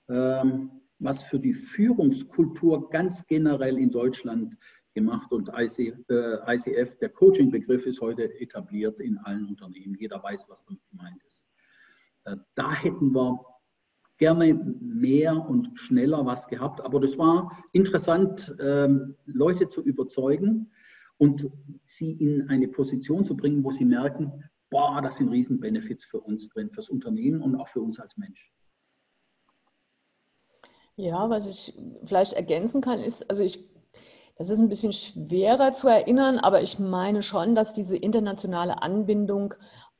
ähm, 0.08 0.70
was 0.98 1.22
für 1.22 1.38
die 1.38 1.52
Führungskultur 1.52 2.88
ganz 2.90 3.26
generell 3.26 3.78
in 3.78 3.90
Deutschland 3.90 4.56
gemacht 4.94 5.32
und 5.32 5.48
IC, 5.48 5.94
äh, 6.08 6.54
ICF, 6.54 6.98
der 6.98 7.10
Coaching-Begriff 7.10 7.84
ist 7.86 8.00
heute 8.00 8.40
etabliert 8.40 9.00
in 9.00 9.18
allen 9.18 9.46
Unternehmen. 9.46 9.96
Jeder 9.98 10.22
weiß, 10.22 10.46
was 10.48 10.64
damit 10.64 10.82
gemeint 10.88 11.20
ist. 11.26 11.42
Äh, 12.24 12.36
da 12.54 12.72
hätten 12.72 13.12
wir 13.12 13.44
gerne 14.18 14.54
mehr 14.54 15.36
und 15.48 15.76
schneller 15.76 16.24
was 16.24 16.46
gehabt, 16.46 16.80
aber 16.80 17.00
das 17.00 17.18
war 17.18 17.64
interessant, 17.72 18.54
äh, 18.60 18.88
Leute 19.26 19.68
zu 19.68 19.82
überzeugen 19.82 20.70
und 21.18 21.50
sie 21.84 22.12
in 22.12 22.48
eine 22.48 22.68
Position 22.68 23.24
zu 23.24 23.36
bringen, 23.36 23.64
wo 23.64 23.70
sie 23.70 23.84
merken, 23.84 24.44
boah, 24.70 25.00
das 25.02 25.16
sind 25.16 25.28
Riesen-Benefits 25.28 26.04
für 26.04 26.20
uns 26.20 26.48
drin, 26.48 26.70
fürs 26.70 26.90
Unternehmen 26.90 27.40
und 27.42 27.56
auch 27.56 27.68
für 27.68 27.80
uns 27.80 27.98
als 28.00 28.16
Mensch. 28.16 28.52
Ja, 30.96 31.28
was 31.28 31.46
ich 31.46 31.74
vielleicht 32.04 32.34
ergänzen 32.34 32.80
kann, 32.80 33.00
ist, 33.00 33.28
also 33.28 33.42
ich 33.42 33.68
das 34.36 34.50
ist 34.50 34.58
ein 34.58 34.68
bisschen 34.68 34.92
schwerer 34.92 35.74
zu 35.74 35.86
erinnern, 35.86 36.38
aber 36.38 36.60
ich 36.60 36.80
meine 36.80 37.22
schon, 37.22 37.54
dass 37.54 37.72
diese 37.72 37.96
internationale 37.96 38.82
Anbindung 38.82 39.54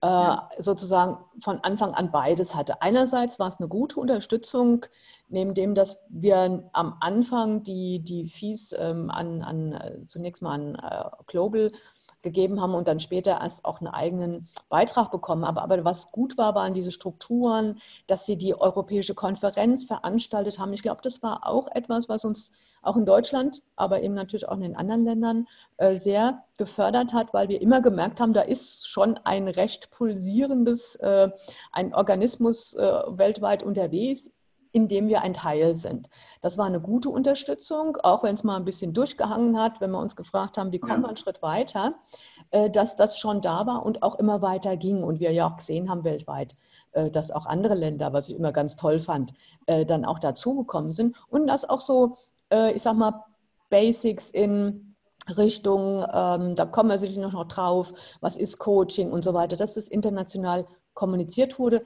ja. 0.06 0.50
sozusagen 0.58 1.18
von 1.40 1.60
Anfang 1.60 1.94
an 1.94 2.10
beides 2.10 2.54
hatte. 2.54 2.82
Einerseits 2.82 3.38
war 3.38 3.48
es 3.48 3.58
eine 3.58 3.68
gute 3.68 4.00
Unterstützung, 4.00 4.86
neben 5.28 5.54
dem, 5.54 5.74
dass 5.74 6.02
wir 6.08 6.68
am 6.72 6.96
Anfang 7.00 7.62
die, 7.62 8.00
die 8.00 8.28
Fees 8.28 8.74
ähm, 8.78 9.10
an, 9.10 9.42
an, 9.42 9.72
äh, 9.72 10.06
zunächst 10.06 10.42
mal 10.42 10.54
an 10.54 10.74
äh, 10.74 11.04
Global 11.26 11.72
gegeben 12.24 12.60
haben 12.60 12.74
und 12.74 12.88
dann 12.88 12.98
später 12.98 13.38
erst 13.40 13.64
auch 13.64 13.80
einen 13.80 13.86
eigenen 13.86 14.48
Beitrag 14.68 15.12
bekommen. 15.12 15.44
Aber, 15.44 15.62
aber 15.62 15.84
was 15.84 16.10
gut 16.10 16.36
war, 16.36 16.56
waren 16.56 16.74
diese 16.74 16.90
Strukturen, 16.90 17.78
dass 18.08 18.26
sie 18.26 18.36
die 18.36 18.58
Europäische 18.58 19.14
Konferenz 19.14 19.84
veranstaltet 19.84 20.58
haben. 20.58 20.72
Ich 20.72 20.82
glaube, 20.82 21.02
das 21.04 21.22
war 21.22 21.46
auch 21.46 21.68
etwas, 21.72 22.08
was 22.08 22.24
uns 22.24 22.50
auch 22.82 22.96
in 22.96 23.06
Deutschland, 23.06 23.62
aber 23.76 24.02
eben 24.02 24.14
natürlich 24.14 24.48
auch 24.48 24.56
in 24.56 24.62
den 24.62 24.76
anderen 24.76 25.04
Ländern 25.04 25.46
äh, 25.76 25.96
sehr 25.96 26.44
gefördert 26.56 27.12
hat, 27.12 27.32
weil 27.32 27.48
wir 27.48 27.60
immer 27.60 27.80
gemerkt 27.80 28.20
haben, 28.20 28.32
da 28.32 28.42
ist 28.42 28.86
schon 28.86 29.18
ein 29.24 29.48
recht 29.48 29.90
pulsierendes, 29.90 30.96
äh, 30.96 31.30
ein 31.72 31.94
Organismus 31.94 32.74
äh, 32.74 33.02
weltweit 33.08 33.62
unterwegs, 33.62 34.30
in 34.74 34.88
dem 34.88 35.06
wir 35.06 35.22
ein 35.22 35.34
Teil 35.34 35.76
sind. 35.76 36.10
Das 36.40 36.58
war 36.58 36.66
eine 36.66 36.80
gute 36.80 37.08
Unterstützung, 37.08 37.96
auch 38.02 38.24
wenn 38.24 38.34
es 38.34 38.42
mal 38.42 38.56
ein 38.56 38.64
bisschen 38.64 38.92
durchgehangen 38.92 39.56
hat, 39.56 39.80
wenn 39.80 39.92
wir 39.92 40.00
uns 40.00 40.16
gefragt 40.16 40.58
haben, 40.58 40.72
wie 40.72 40.80
kommen 40.80 41.02
wir 41.02 41.06
einen 41.06 41.16
Schritt 41.16 41.42
weiter, 41.42 41.94
äh, 42.50 42.68
dass 42.68 42.96
das 42.96 43.16
schon 43.16 43.40
da 43.40 43.66
war 43.66 43.86
und 43.86 44.02
auch 44.02 44.18
immer 44.18 44.42
weiter 44.42 44.76
ging. 44.76 45.04
Und 45.04 45.20
wir 45.20 45.30
ja 45.30 45.46
auch 45.46 45.56
gesehen 45.56 45.88
haben 45.88 46.02
weltweit, 46.02 46.56
äh, 46.90 47.08
dass 47.08 47.30
auch 47.30 47.46
andere 47.46 47.76
Länder, 47.76 48.12
was 48.12 48.28
ich 48.28 48.34
immer 48.34 48.50
ganz 48.50 48.74
toll 48.74 48.98
fand, 48.98 49.32
äh, 49.66 49.86
dann 49.86 50.04
auch 50.04 50.18
dazugekommen 50.18 50.90
sind. 50.90 51.14
Und 51.28 51.46
dass 51.46 51.68
auch 51.68 51.80
so, 51.80 52.16
ich 52.74 52.82
sag 52.82 52.94
mal, 52.94 53.24
Basics 53.68 54.30
in 54.30 54.94
Richtung, 55.36 56.04
ähm, 56.12 56.54
da 56.54 56.66
kommen 56.66 56.90
wir 56.90 56.98
sicherlich 56.98 57.32
noch 57.32 57.48
drauf, 57.48 57.92
was 58.20 58.36
ist 58.36 58.58
Coaching 58.58 59.10
und 59.10 59.24
so 59.24 59.34
weiter, 59.34 59.56
dass 59.56 59.74
das 59.74 59.88
international 59.88 60.66
kommuniziert 60.92 61.58
wurde 61.58 61.82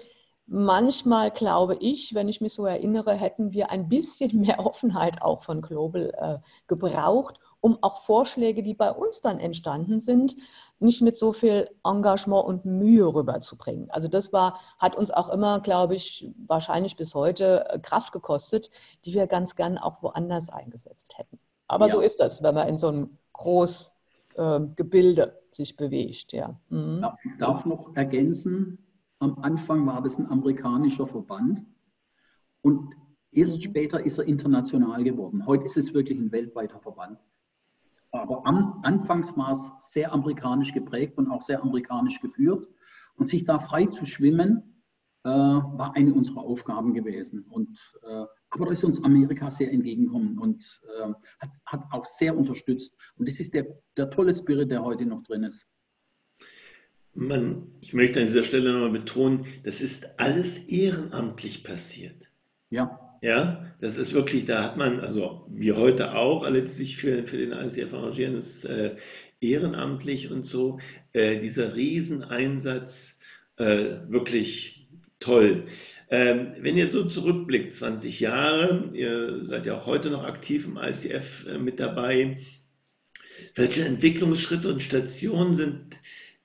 manchmal 0.49 1.31
glaube 1.31 1.77
ich, 1.77 2.15
wenn 2.15 2.29
ich 2.29 2.41
mich 2.41 2.55
so 2.55 2.65
erinnere, 2.67 3.15
hätten 3.15 3.53
wir 3.53 3.71
ein 3.71 3.89
bisschen 3.89 4.41
mehr 4.41 4.65
Offenheit 4.65 5.23
auch 5.23 5.43
von 5.43 5.61
Global 5.61 6.13
äh, 6.17 6.39
gebraucht, 6.67 7.39
um 7.61 7.79
auch 7.83 8.03
Vorschläge, 8.03 8.63
die 8.63 8.75
bei 8.75 8.91
uns 8.91 9.21
dann 9.21 9.39
entstanden 9.41 10.01
sind, 10.01 10.37
nicht 10.79 11.03
mit 11.03 11.17
so 11.17 11.33
viel 11.33 11.65
Engagement 11.85 12.47
und 12.47 12.65
Mühe 12.65 13.13
rüberzubringen. 13.13 13.91
Also 13.91 14.09
das 14.09 14.33
war, 14.33 14.61
hat 14.79 14.97
uns 14.97 15.11
auch 15.11 15.29
immer, 15.29 15.61
glaube 15.61 15.97
ich, 15.97 16.31
wahrscheinlich 16.47 16.97
bis 16.97 17.15
heute 17.15 17.69
äh, 17.69 17.79
Kraft 17.81 18.13
gekostet, 18.13 18.71
die 19.05 19.15
wir 19.15 19.27
ganz 19.27 19.57
gern 19.57 19.77
auch 19.77 20.03
woanders 20.03 20.49
eingesetzt 20.51 21.19
hätten. 21.19 21.39
Aber 21.67 21.87
ja. 21.87 21.93
so 21.93 22.01
ist 22.01 22.21
das, 22.21 22.43
wenn 22.43 22.55
man 22.55 22.69
in 22.69 22.79
so 22.79 22.89
einem 22.89 23.19
Großgebilde 23.33 25.23
äh, 25.23 25.33
sich 25.51 25.77
bewegt. 25.77 26.33
Ja. 26.33 26.59
Mhm. 26.71 27.05
Ich 27.25 27.39
darf 27.39 27.67
noch 27.67 27.95
ergänzen, 27.97 28.79
am 29.21 29.39
Anfang 29.41 29.87
war 29.87 30.03
das 30.03 30.19
ein 30.19 30.31
amerikanischer 30.31 31.07
Verband 31.07 31.65
und 32.63 32.95
erst 33.31 33.59
mhm. 33.59 33.63
später 33.63 34.05
ist 34.05 34.19
er 34.19 34.27
international 34.27 35.03
geworden. 35.05 35.47
Heute 35.47 35.65
ist 35.65 35.77
es 35.77 35.95
wirklich 35.95 36.19
ein 36.19 36.33
weltweiter 36.33 36.81
Verband. 36.81 37.19
Aber 38.11 38.47
am, 38.47 38.81
anfangs 38.83 39.37
war 39.37 39.53
es 39.53 39.73
sehr 39.79 40.13
amerikanisch 40.13 40.73
geprägt 40.73 41.19
und 41.19 41.31
auch 41.31 41.43
sehr 41.43 41.63
amerikanisch 41.63 42.21
geführt. 42.21 42.67
Und 43.17 43.29
sich 43.29 43.45
da 43.45 43.59
frei 43.59 43.87
zu 43.87 44.07
schwimmen, 44.07 44.83
äh, 45.25 45.29
war 45.29 45.95
eine 45.95 46.15
unserer 46.15 46.41
Aufgaben 46.41 46.95
gewesen. 46.95 47.45
Und, 47.51 47.79
äh, 48.03 48.25
aber 48.51 48.67
da 48.67 48.73
ist 48.73 48.85
uns 48.85 49.03
Amerika 49.03 49.51
sehr 49.51 49.71
entgegengekommen 49.73 50.39
und 50.39 50.81
äh, 50.99 51.13
hat, 51.41 51.51
hat, 51.67 51.85
auch 51.91 52.07
sehr 52.07 52.37
unterstützt. 52.37 52.97
Und 53.17 53.29
das 53.29 53.41
ist 53.41 53.53
der, 53.53 53.67
der 53.97 54.09
tolle 54.09 54.35
Spirit, 54.35 54.71
der 54.71 54.83
heute 54.83 55.05
noch 55.05 55.23
drin 55.25 55.43
ist. 55.43 55.67
Man, 57.21 57.67
ich 57.81 57.95
möchte 57.95 58.21
an 58.21 58.27
dieser 58.27 58.45
Stelle 58.45 58.73
nochmal 58.73 58.91
betonen, 58.91 59.47
das 59.65 59.81
ist 59.81 60.21
alles 60.21 60.69
ehrenamtlich 60.69 61.65
passiert. 61.65 62.29
Ja. 62.71 63.19
Ja, 63.21 63.75
das 63.81 63.99
ist 63.99 64.15
wirklich, 64.15 64.45
da 64.45 64.63
hat 64.63 64.77
man, 64.77 65.01
also 65.01 65.45
wie 65.51 65.73
heute 65.73 66.15
auch, 66.15 66.45
alle, 66.45 66.63
die 66.63 66.71
sich 66.71 66.97
für, 66.97 67.27
für 67.27 67.37
den 67.37 67.51
ICF 67.51 67.93
arrangieren, 67.93 68.37
ist 68.37 68.65
äh, 68.67 68.95
ehrenamtlich 69.41 70.31
und 70.31 70.47
so. 70.47 70.79
Äh, 71.13 71.41
dieser 71.41 71.75
Rieseneinsatz, 71.75 73.19
äh, 73.57 73.97
wirklich 74.07 74.89
toll. 75.19 75.65
Ähm, 76.11 76.53
wenn 76.61 76.77
ihr 76.77 76.89
so 76.89 77.07
zurückblickt, 77.07 77.75
20 77.75 78.21
Jahre, 78.21 78.91
ihr 78.93 79.45
seid 79.45 79.67
ja 79.67 79.81
auch 79.81 79.87
heute 79.87 80.11
noch 80.11 80.23
aktiv 80.23 80.69
im 80.69 80.77
ICF 80.77 81.47
äh, 81.49 81.59
mit 81.59 81.81
dabei. 81.81 82.39
Welche 83.57 83.85
Entwicklungsschritte 83.85 84.73
und 84.73 84.85
Stationen 84.85 85.55
sind 85.55 85.99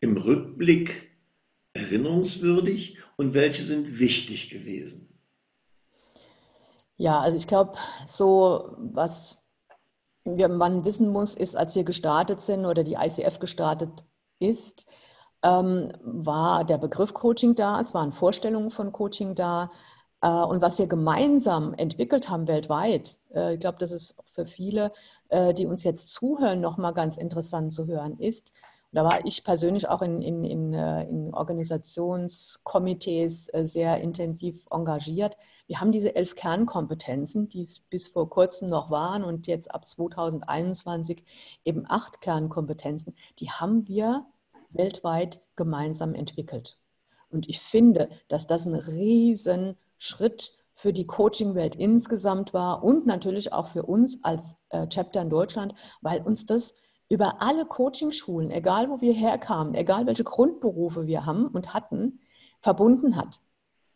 im 0.03 0.17
Rückblick 0.17 1.09
erinnerungswürdig 1.71 2.97
und 3.15 3.33
welche 3.33 3.63
sind 3.63 3.99
wichtig 3.99 4.49
gewesen? 4.49 5.07
Ja, 6.97 7.21
also 7.21 7.37
ich 7.37 7.47
glaube, 7.47 7.75
so 8.05 8.75
was 8.77 9.39
man 10.25 10.83
wissen 10.83 11.09
muss, 11.09 11.35
ist, 11.35 11.55
als 11.55 11.75
wir 11.75 11.85
gestartet 11.85 12.41
sind 12.41 12.65
oder 12.65 12.83
die 12.83 12.95
ICF 12.95 13.39
gestartet 13.39 14.03
ist, 14.39 14.87
ähm, 15.41 15.93
war 16.01 16.65
der 16.65 16.77
Begriff 16.77 17.13
Coaching 17.13 17.55
da, 17.55 17.79
es 17.79 17.93
waren 17.93 18.11
Vorstellungen 18.11 18.71
von 18.71 18.91
Coaching 18.91 19.35
da. 19.35 19.69
Äh, 20.21 20.27
und 20.27 20.61
was 20.61 20.79
wir 20.79 20.87
gemeinsam 20.87 21.73
entwickelt 21.75 22.29
haben 22.29 22.47
weltweit, 22.49 23.17
äh, 23.33 23.53
ich 23.53 23.59
glaube, 23.61 23.77
das 23.79 23.93
ist 23.93 24.17
für 24.33 24.45
viele, 24.45 24.91
äh, 25.29 25.53
die 25.53 25.65
uns 25.65 25.83
jetzt 25.83 26.09
zuhören, 26.09 26.59
nochmal 26.59 26.93
ganz 26.93 27.15
interessant 27.17 27.73
zu 27.73 27.87
hören, 27.87 28.19
ist, 28.19 28.51
da 28.93 29.03
war 29.03 29.25
ich 29.25 29.43
persönlich 29.43 29.89
auch 29.89 30.03
in, 30.03 30.21
in, 30.21 30.43
in, 30.43 30.73
äh, 30.73 31.03
in 31.03 31.33
Organisationskomitees 31.33 33.49
äh, 33.49 33.65
sehr 33.65 33.99
intensiv 34.01 34.67
engagiert. 34.69 35.35
Wir 35.65 35.81
haben 35.81 35.91
diese 35.91 36.15
elf 36.15 36.35
Kernkompetenzen, 36.35 37.49
die 37.49 37.63
es 37.63 37.79
bis 37.79 38.07
vor 38.07 38.29
kurzem 38.29 38.69
noch 38.69 38.91
waren 38.91 39.23
und 39.23 39.47
jetzt 39.47 39.73
ab 39.73 39.87
2021 39.87 41.23
eben 41.65 41.85
acht 41.87 42.21
Kernkompetenzen, 42.21 43.15
die 43.39 43.49
haben 43.49 43.87
wir 43.87 44.27
weltweit 44.69 45.41
gemeinsam 45.55 46.13
entwickelt. 46.13 46.77
Und 47.29 47.49
ich 47.49 47.61
finde, 47.61 48.09
dass 48.27 48.45
das 48.45 48.65
ein 48.65 48.75
Riesenschritt 48.75 50.53
für 50.75 50.93
die 50.93 51.07
Coaching-Welt 51.07 51.75
insgesamt 51.75 52.53
war 52.53 52.83
und 52.83 53.05
natürlich 53.05 53.53
auch 53.53 53.67
für 53.67 53.83
uns 53.83 54.23
als 54.23 54.55
äh, 54.69 54.87
Chapter 54.87 55.21
in 55.21 55.29
Deutschland, 55.29 55.75
weil 56.01 56.21
uns 56.21 56.45
das 56.45 56.73
über 57.13 57.43
alle 57.43 57.65
Coachingschulen, 57.65 58.49
egal 58.49 58.89
wo 58.89 58.99
wir 58.99 59.13
herkamen, 59.13 59.75
egal 59.75 60.07
welche 60.07 60.23
Grundberufe 60.23 61.05
wir 61.05 61.27
haben 61.27 61.45
und 61.45 61.75
hatten, 61.75 62.19
verbunden 62.59 63.15
hat. 63.15 63.39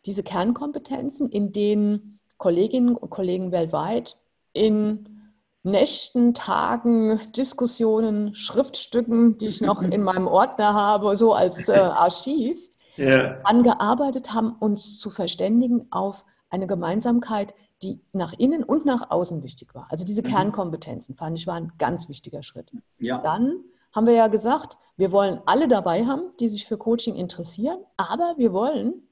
Diese 0.06 0.22
Kernkompetenzen, 0.22 1.28
in 1.28 1.50
denen 1.50 2.20
Kolleginnen 2.36 2.94
und 2.94 3.10
Kollegen 3.10 3.50
weltweit 3.50 4.16
in 4.52 5.32
Nächten, 5.64 6.32
Tagen, 6.32 7.20
Diskussionen, 7.36 8.36
Schriftstücken, 8.36 9.36
die 9.36 9.48
ich 9.48 9.60
noch 9.60 9.82
in 9.82 10.02
meinem 10.04 10.28
Ordner 10.28 10.72
habe, 10.74 11.16
so 11.16 11.34
als 11.34 11.68
äh, 11.68 11.72
Archiv, 11.76 12.70
ja. 12.96 13.40
angearbeitet 13.42 14.32
haben, 14.32 14.52
uns 14.60 15.00
zu 15.00 15.10
verständigen 15.10 15.88
auf 15.90 16.24
eine 16.50 16.68
Gemeinsamkeit, 16.68 17.52
die 17.82 18.00
nach 18.12 18.32
innen 18.32 18.64
und 18.64 18.84
nach 18.84 19.10
außen 19.10 19.42
wichtig 19.42 19.74
war. 19.74 19.86
Also 19.90 20.04
diese 20.04 20.22
mhm. 20.22 20.28
Kernkompetenzen 20.28 21.16
fand 21.16 21.38
ich 21.38 21.46
war 21.46 21.54
ein 21.54 21.72
ganz 21.78 22.08
wichtiger 22.08 22.42
Schritt. 22.42 22.70
Ja. 22.98 23.18
Dann 23.18 23.64
haben 23.92 24.06
wir 24.06 24.14
ja 24.14 24.28
gesagt, 24.28 24.78
wir 24.96 25.12
wollen 25.12 25.40
alle 25.46 25.68
dabei 25.68 26.04
haben, 26.04 26.32
die 26.40 26.48
sich 26.48 26.66
für 26.66 26.76
Coaching 26.76 27.14
interessieren, 27.14 27.78
aber 27.96 28.34
wir 28.36 28.52
wollen, 28.52 29.08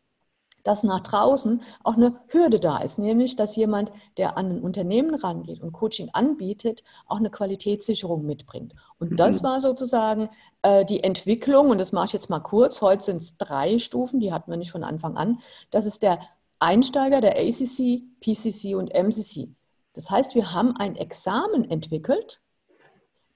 dass 0.66 0.83
nach 0.83 1.00
draußen 1.00 1.62
auch 1.85 1.94
eine 1.94 2.18
Hürde 2.26 2.59
da 2.59 2.79
ist, 2.79 2.98
nämlich 2.98 3.37
dass 3.37 3.55
jemand, 3.55 3.92
der 4.16 4.37
an 4.37 4.50
ein 4.50 4.61
Unternehmen 4.61 5.14
rangeht 5.14 5.61
und 5.61 5.72
Coaching 5.72 6.11
anbietet, 6.12 6.83
auch 7.07 7.18
eine 7.18 7.31
Qualitätssicherung 7.31 8.26
mitbringt. 8.26 8.74
Und 8.98 9.20
das 9.20 9.40
mhm. 9.40 9.46
war 9.46 9.61
sozusagen 9.61 10.29
äh, 10.62 10.85
die 10.85 11.05
Entwicklung, 11.05 11.70
und 11.70 11.79
das 11.79 11.92
mache 11.92 12.07
ich 12.07 12.12
jetzt 12.14 12.31
mal 12.31 12.40
kurz, 12.40 12.81
heute 12.81 13.05
sind 13.05 13.18
es 13.18 13.37
drei 13.37 13.79
Stufen, 13.79 14.18
die 14.18 14.33
hatten 14.33 14.50
wir 14.50 14.59
nicht 14.59 14.72
von 14.72 14.83
Anfang 14.83 15.16
an. 15.16 15.38
Das 15.70 15.87
ist 15.87 16.02
der 16.02 16.18
Einsteiger 16.58 17.20
der 17.20 17.38
ACC, 17.38 18.02
PCC 18.20 18.74
und 18.74 18.92
MCC. 18.94 19.54
Das 19.92 20.10
heißt, 20.10 20.34
wir 20.34 20.52
haben 20.52 20.76
ein 20.76 20.96
Examen 20.96 21.70
entwickelt. 21.70 22.40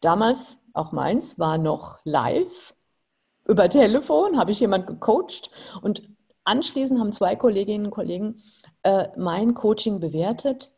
Damals, 0.00 0.58
auch 0.72 0.92
meins, 0.92 1.38
war 1.38 1.58
noch 1.58 2.00
live. 2.04 2.74
Über 3.46 3.68
Telefon 3.68 4.38
habe 4.38 4.50
ich 4.50 4.60
jemand 4.60 4.86
gecoacht 4.86 5.50
und 5.82 6.02
anschließend 6.44 7.00
haben 7.00 7.12
zwei 7.12 7.36
Kolleginnen 7.36 7.86
und 7.86 7.90
Kollegen 7.90 8.42
äh, 8.82 9.08
mein 9.16 9.54
Coaching 9.54 10.00
bewertet 10.00 10.72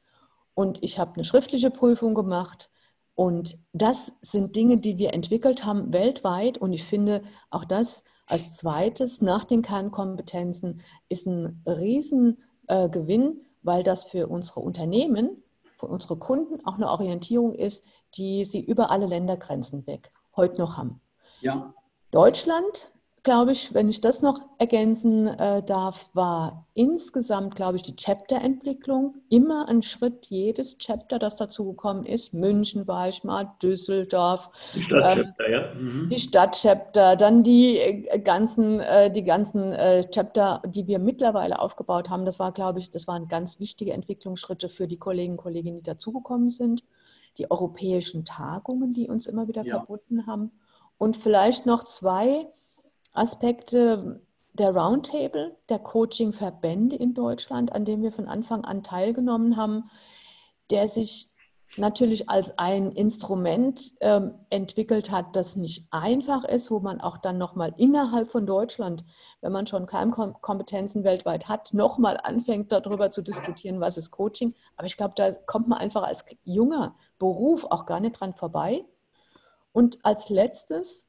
und 0.55 0.83
ich 0.83 0.98
habe 0.98 1.14
eine 1.14 1.24
schriftliche 1.24 1.70
Prüfung 1.70 2.14
gemacht. 2.14 2.70
Und 3.14 3.59
das 3.72 4.12
sind 4.22 4.57
Dinge, 4.57 4.78
die 4.78 4.98
wir 4.98 5.12
entwickelt 5.12 5.64
haben 5.64 5.92
weltweit. 5.92 6.59
Und 6.59 6.72
ich 6.72 6.85
finde, 6.85 7.22
auch 7.50 7.64
das 7.64 8.05
als 8.33 8.57
zweites 8.57 9.21
nach 9.21 9.45
den 9.45 9.61
Kernkompetenzen 9.61 10.81
ist 11.11 11.27
ein 11.27 11.62
Riesengewinn, 11.66 13.23
äh, 13.23 13.45
weil 13.62 13.83
das 13.83 14.07
für 14.07 14.27
unsere 14.27 14.61
Unternehmen, 14.61 15.42
für 15.77 15.87
unsere 15.87 16.16
Kunden 16.16 16.64
auch 16.64 16.77
eine 16.77 16.88
Orientierung 16.88 17.53
ist, 17.53 17.85
die 18.14 18.47
sie 18.47 18.64
über 18.64 18.90
alle 18.90 19.05
Ländergrenzen 19.05 19.87
weg 19.87 20.12
heute 20.35 20.59
noch 20.62 20.79
haben. 20.79 21.03
Ja. 21.42 21.75
Deutschland 22.11 22.95
glaube 23.23 23.53
ich, 23.53 23.73
wenn 23.73 23.89
ich 23.89 24.01
das 24.01 24.21
noch 24.21 24.41
ergänzen 24.59 25.29
äh, 25.29 25.63
darf, 25.63 26.11
war 26.13 26.67
insgesamt, 26.75 27.55
glaube 27.55 27.77
ich, 27.77 27.83
die 27.83 27.95
Chapter-Entwicklung 27.95 29.15
immer 29.29 29.69
ein 29.69 29.83
Schritt, 29.83 30.27
jedes 30.27 30.77
Chapter, 30.77 31.21
das 31.21 31.37
dazugekommen 31.37 32.05
ist. 32.05 32.35
München 32.35 32.89
war 32.89 33.09
ich 33.09 33.23
mal, 33.23 33.53
Düsseldorf. 33.63 34.51
Die 34.75 34.83
Stadtchapter, 34.83 35.47
ähm, 35.47 35.53
ja. 35.53 35.75
Mhm. 35.75 36.09
Die 36.11 36.19
Stadtchapter, 36.19 37.17
dann 37.17 37.45
die 37.45 37.79
äh, 37.79 38.19
ganzen, 38.19 38.81
äh, 38.81 39.11
die 39.11 39.23
ganzen 39.23 39.73
äh, 39.73 40.05
Chapter, 40.11 40.61
die 40.67 40.89
wir 40.89 40.99
mittlerweile 40.99 41.61
aufgebaut 41.61 42.11
haben. 42.11 42.25
Das 42.25 42.41
war, 42.41 42.51
glaube 42.51 42.81
ich, 42.81 42.91
das 42.91 43.07
waren 43.07 43.29
ganz 43.29 43.61
wichtige 43.61 43.93
Entwicklungsschritte 43.93 44.69
für 44.69 44.89
die 44.89 44.99
Kollegen 44.99 45.33
und 45.33 45.39
Kolleginnen, 45.39 45.79
die 45.79 45.85
dazugekommen 45.85 46.51
sind. 46.51 46.83
Die 47.39 47.51
europäischen 47.51 48.25
Tagungen, 48.25 48.93
die 48.93 49.09
uns 49.09 49.27
immer 49.27 49.47
wieder 49.47 49.63
ja. 49.65 49.77
verbunden 49.77 50.27
haben. 50.27 50.51
Und 50.99 51.17
vielleicht 51.17 51.67
noch 51.67 51.85
zwei 51.85 52.47
Aspekte 53.14 54.22
der 54.55 54.75
Roundtable, 54.75 55.57
der 55.68 55.79
Coaching-Verbände 55.79 56.96
in 56.96 57.14
Deutschland, 57.14 57.72
an 57.72 57.85
dem 57.85 58.03
wir 58.03 58.12
von 58.12 58.27
Anfang 58.27 58.64
an 58.64 58.83
teilgenommen 58.83 59.57
haben, 59.57 59.90
der 60.70 60.88
sich 60.88 61.31
natürlich 61.77 62.29
als 62.29 62.59
ein 62.59 62.92
Instrument 62.92 63.92
ähm, 64.01 64.35
entwickelt 64.51 65.11
hat, 65.11 65.37
das 65.37 65.57
nicht 65.57 65.87
einfach 65.90 66.44
ist, 66.44 66.70
wo 66.70 66.81
man 66.81 67.01
auch 67.01 67.16
dann 67.18 67.38
nochmal 67.38 67.72
innerhalb 67.77 68.31
von 68.31 68.46
Deutschland, 68.46 69.05
wenn 69.40 69.53
man 69.53 69.66
schon 69.66 69.87
Keimkompetenzen 69.87 71.05
weltweit 71.05 71.48
hat, 71.48 71.72
nochmal 71.72 72.18
anfängt 72.22 72.72
darüber 72.72 73.11
zu 73.11 73.22
diskutieren, 73.22 73.81
was 73.81 73.96
ist 73.96 74.11
Coaching. 74.11 74.55
Aber 74.77 74.87
ich 74.87 74.96
glaube, 74.96 75.14
da 75.16 75.33
kommt 75.33 75.68
man 75.68 75.79
einfach 75.79 76.03
als 76.03 76.25
junger 76.44 76.94
Beruf 77.18 77.64
auch 77.64 77.87
gar 77.87 78.01
nicht 78.01 78.20
dran 78.20 78.35
vorbei. 78.35 78.85
Und 79.72 80.05
als 80.05 80.29
letztes 80.29 81.09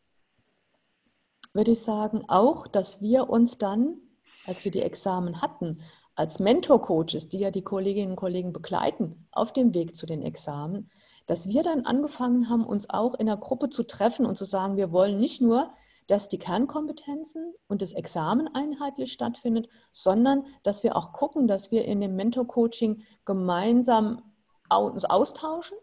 würde 1.54 1.72
ich 1.72 1.82
sagen, 1.82 2.24
auch, 2.28 2.68
dass 2.68 3.02
wir 3.02 3.30
uns 3.30 3.58
dann, 3.58 3.98
als 4.46 4.66
wir 4.66 4.72
die 4.72 4.82
Examen 4.82 5.42
hatten, 5.42 5.82
als 6.16 6.40
Mentor-Coaches, 6.40 7.30
die 7.30 7.40
ja 7.40 7.52
die 7.52 7.64
Kolleginnen 7.64 8.12
und 8.12 8.18
Kollegen 8.18 8.54
begleiten 8.54 9.28
auf 9.32 9.54
dem 9.54 9.74
Weg 9.74 9.96
zu 9.96 10.06
den 10.06 10.22
Examen, 10.22 10.90
dass 11.26 11.48
wir 11.48 11.64
dann 11.64 11.86
angefangen 11.86 12.50
haben, 12.50 12.66
uns 12.66 12.90
auch 12.90 13.16
in 13.16 13.26
der 13.26 13.38
Gruppe 13.38 13.70
zu 13.70 13.84
treffen 13.84 14.26
und 14.26 14.38
zu 14.38 14.46
sagen, 14.46 14.78
wir 14.78 14.92
wollen 14.92 15.20
nicht 15.20 15.42
nur, 15.42 15.72
dass 16.08 16.28
die 16.28 16.38
Kernkompetenzen 16.38 17.54
und 17.68 17.82
das 17.82 17.94
Examen 17.94 18.54
einheitlich 18.54 19.14
stattfindet, 19.14 19.70
sondern 19.94 20.46
dass 20.64 20.84
wir 20.84 20.98
auch 20.98 21.14
gucken, 21.14 21.48
dass 21.48 21.72
wir 21.72 21.86
in 21.86 22.02
dem 22.02 22.16
Mentor-Coaching 22.16 23.04
gemeinsam 23.26 24.22
uns 24.70 25.06
austauschen 25.06 25.78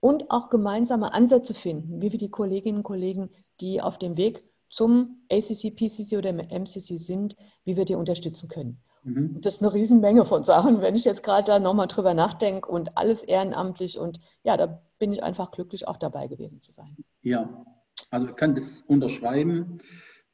und 0.00 0.30
auch 0.30 0.48
gemeinsame 0.48 1.12
Ansätze 1.12 1.54
finden, 1.54 2.00
wie 2.00 2.12
wir 2.12 2.18
die 2.18 2.30
Kolleginnen 2.30 2.78
und 2.78 2.84
Kollegen, 2.84 3.30
die 3.60 3.82
auf 3.82 3.98
dem 3.98 4.16
Weg 4.16 4.47
zum 4.68 5.22
ACC, 5.30 5.74
PCC 5.74 6.16
oder 6.16 6.32
MCC 6.32 6.98
sind, 6.98 7.36
wie 7.64 7.76
wir 7.76 7.84
die 7.84 7.94
unterstützen 7.94 8.48
können. 8.48 8.80
Mhm. 9.04 9.40
Das 9.40 9.54
ist 9.54 9.62
eine 9.62 9.72
Riesenmenge 9.72 10.24
von 10.24 10.44
Sachen, 10.44 10.80
wenn 10.82 10.94
ich 10.94 11.04
jetzt 11.04 11.22
gerade 11.22 11.44
da 11.44 11.58
nochmal 11.58 11.86
drüber 11.86 12.14
nachdenke 12.14 12.70
und 12.70 12.96
alles 12.96 13.22
ehrenamtlich 13.22 13.98
und 13.98 14.18
ja, 14.42 14.56
da 14.56 14.82
bin 14.98 15.12
ich 15.12 15.22
einfach 15.22 15.50
glücklich, 15.50 15.86
auch 15.86 15.96
dabei 15.96 16.28
gewesen 16.28 16.60
zu 16.60 16.72
sein. 16.72 16.96
Ja, 17.22 17.64
also 18.10 18.28
ich 18.28 18.36
kann 18.36 18.54
das 18.54 18.82
unterschreiben. 18.82 19.80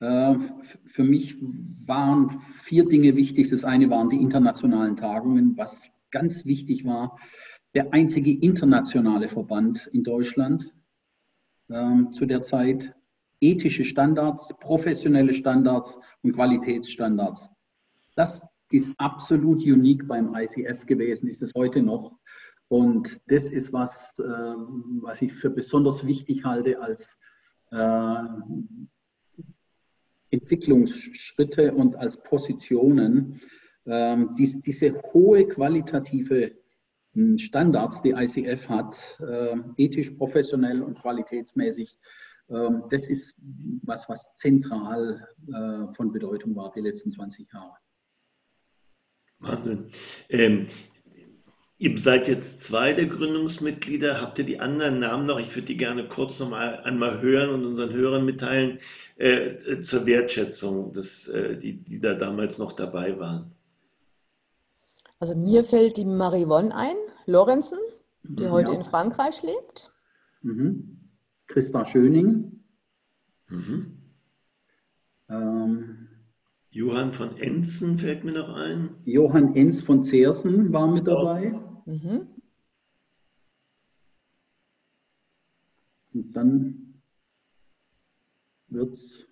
Äh, 0.00 0.36
für 0.86 1.04
mich 1.04 1.36
waren 1.86 2.40
vier 2.54 2.88
Dinge 2.88 3.16
wichtig. 3.16 3.50
Das 3.50 3.64
eine 3.64 3.90
waren 3.90 4.10
die 4.10 4.20
internationalen 4.20 4.96
Tagungen, 4.96 5.56
was 5.56 5.90
ganz 6.10 6.44
wichtig 6.44 6.84
war. 6.84 7.18
Der 7.74 7.92
einzige 7.92 8.32
internationale 8.32 9.28
Verband 9.28 9.88
in 9.92 10.04
Deutschland 10.04 10.72
ähm, 11.70 12.12
zu 12.12 12.26
der 12.26 12.42
Zeit 12.42 12.94
ethische 13.40 13.84
Standards, 13.84 14.54
professionelle 14.60 15.34
Standards 15.34 15.98
und 16.22 16.32
Qualitätsstandards. 16.32 17.50
Das 18.16 18.46
ist 18.70 18.92
absolut 18.98 19.64
unique 19.64 20.06
beim 20.06 20.34
ICF 20.34 20.86
gewesen, 20.86 21.28
ist 21.28 21.42
es 21.42 21.52
heute 21.54 21.82
noch. 21.82 22.12
Und 22.68 23.20
das 23.28 23.50
ist 23.50 23.72
was, 23.72 24.18
äh, 24.18 24.22
was 24.22 25.22
ich 25.22 25.32
für 25.32 25.50
besonders 25.50 26.06
wichtig 26.06 26.44
halte 26.44 26.80
als 26.80 27.18
äh, 27.70 28.16
Entwicklungsschritte 30.30 31.72
und 31.72 31.96
als 31.96 32.20
Positionen. 32.22 33.40
Ähm, 33.86 34.34
diese 34.36 35.00
hohe 35.12 35.46
qualitative 35.46 36.52
hm, 37.12 37.38
Standards, 37.38 38.02
die 38.02 38.10
ICF 38.10 38.68
hat, 38.68 39.20
äh, 39.20 39.56
ethisch, 39.76 40.10
professionell 40.10 40.82
und 40.82 40.98
qualitätsmäßig, 40.98 41.96
das 42.48 43.08
ist 43.08 43.34
was, 43.82 44.08
was 44.08 44.34
zentral 44.34 45.26
äh, 45.48 45.92
von 45.94 46.12
Bedeutung 46.12 46.54
war 46.56 46.72
die 46.72 46.80
letzten 46.80 47.10
20 47.12 47.50
Jahre. 47.52 47.76
Wahnsinn. 49.38 49.90
Ähm, 50.28 50.66
ihr 51.78 51.98
seid 51.98 52.28
jetzt 52.28 52.60
zwei 52.60 52.92
der 52.92 53.06
Gründungsmitglieder. 53.06 54.20
Habt 54.20 54.38
ihr 54.38 54.44
die 54.44 54.60
anderen 54.60 55.00
Namen 55.00 55.26
noch? 55.26 55.38
Ich 55.38 55.54
würde 55.54 55.66
die 55.66 55.76
gerne 55.76 56.06
kurz 56.08 56.38
noch 56.40 56.50
mal 56.50 56.80
einmal 56.80 57.20
hören 57.20 57.50
und 57.50 57.66
unseren 57.66 57.92
Hörern 57.92 58.24
mitteilen 58.24 58.78
äh, 59.16 59.80
zur 59.80 60.06
Wertschätzung, 60.06 60.92
dass, 60.92 61.28
äh, 61.28 61.56
die, 61.56 61.82
die 61.82 62.00
da 62.00 62.14
damals 62.14 62.58
noch 62.58 62.72
dabei 62.72 63.18
waren. 63.18 63.52
Also 65.18 65.34
mir 65.34 65.64
fällt 65.64 65.96
die 65.96 66.04
Marivonne 66.04 66.74
ein, 66.74 66.96
Lorenzen, 67.26 67.78
die 68.22 68.44
mhm, 68.44 68.50
heute 68.50 68.72
ja. 68.72 68.78
in 68.78 68.84
Frankreich 68.84 69.42
lebt. 69.42 69.94
Mhm. 70.42 70.93
Christa 71.54 71.84
Schöning. 71.84 72.64
Mhm. 73.46 73.96
Ähm, 75.28 76.08
Johann 76.70 77.12
von 77.12 77.36
Enzen 77.36 77.96
fällt 77.96 78.24
mir 78.24 78.32
noch 78.32 78.48
ein. 78.48 78.96
Johann 79.04 79.54
Enz 79.54 79.80
von 79.80 80.02
Zersen 80.02 80.72
war 80.72 80.88
mit 80.88 81.06
dabei. 81.06 81.54
Mhm. 81.84 82.26
Und 86.12 86.32
dann 86.32 87.00
wird 88.66 88.94
es. 88.94 89.26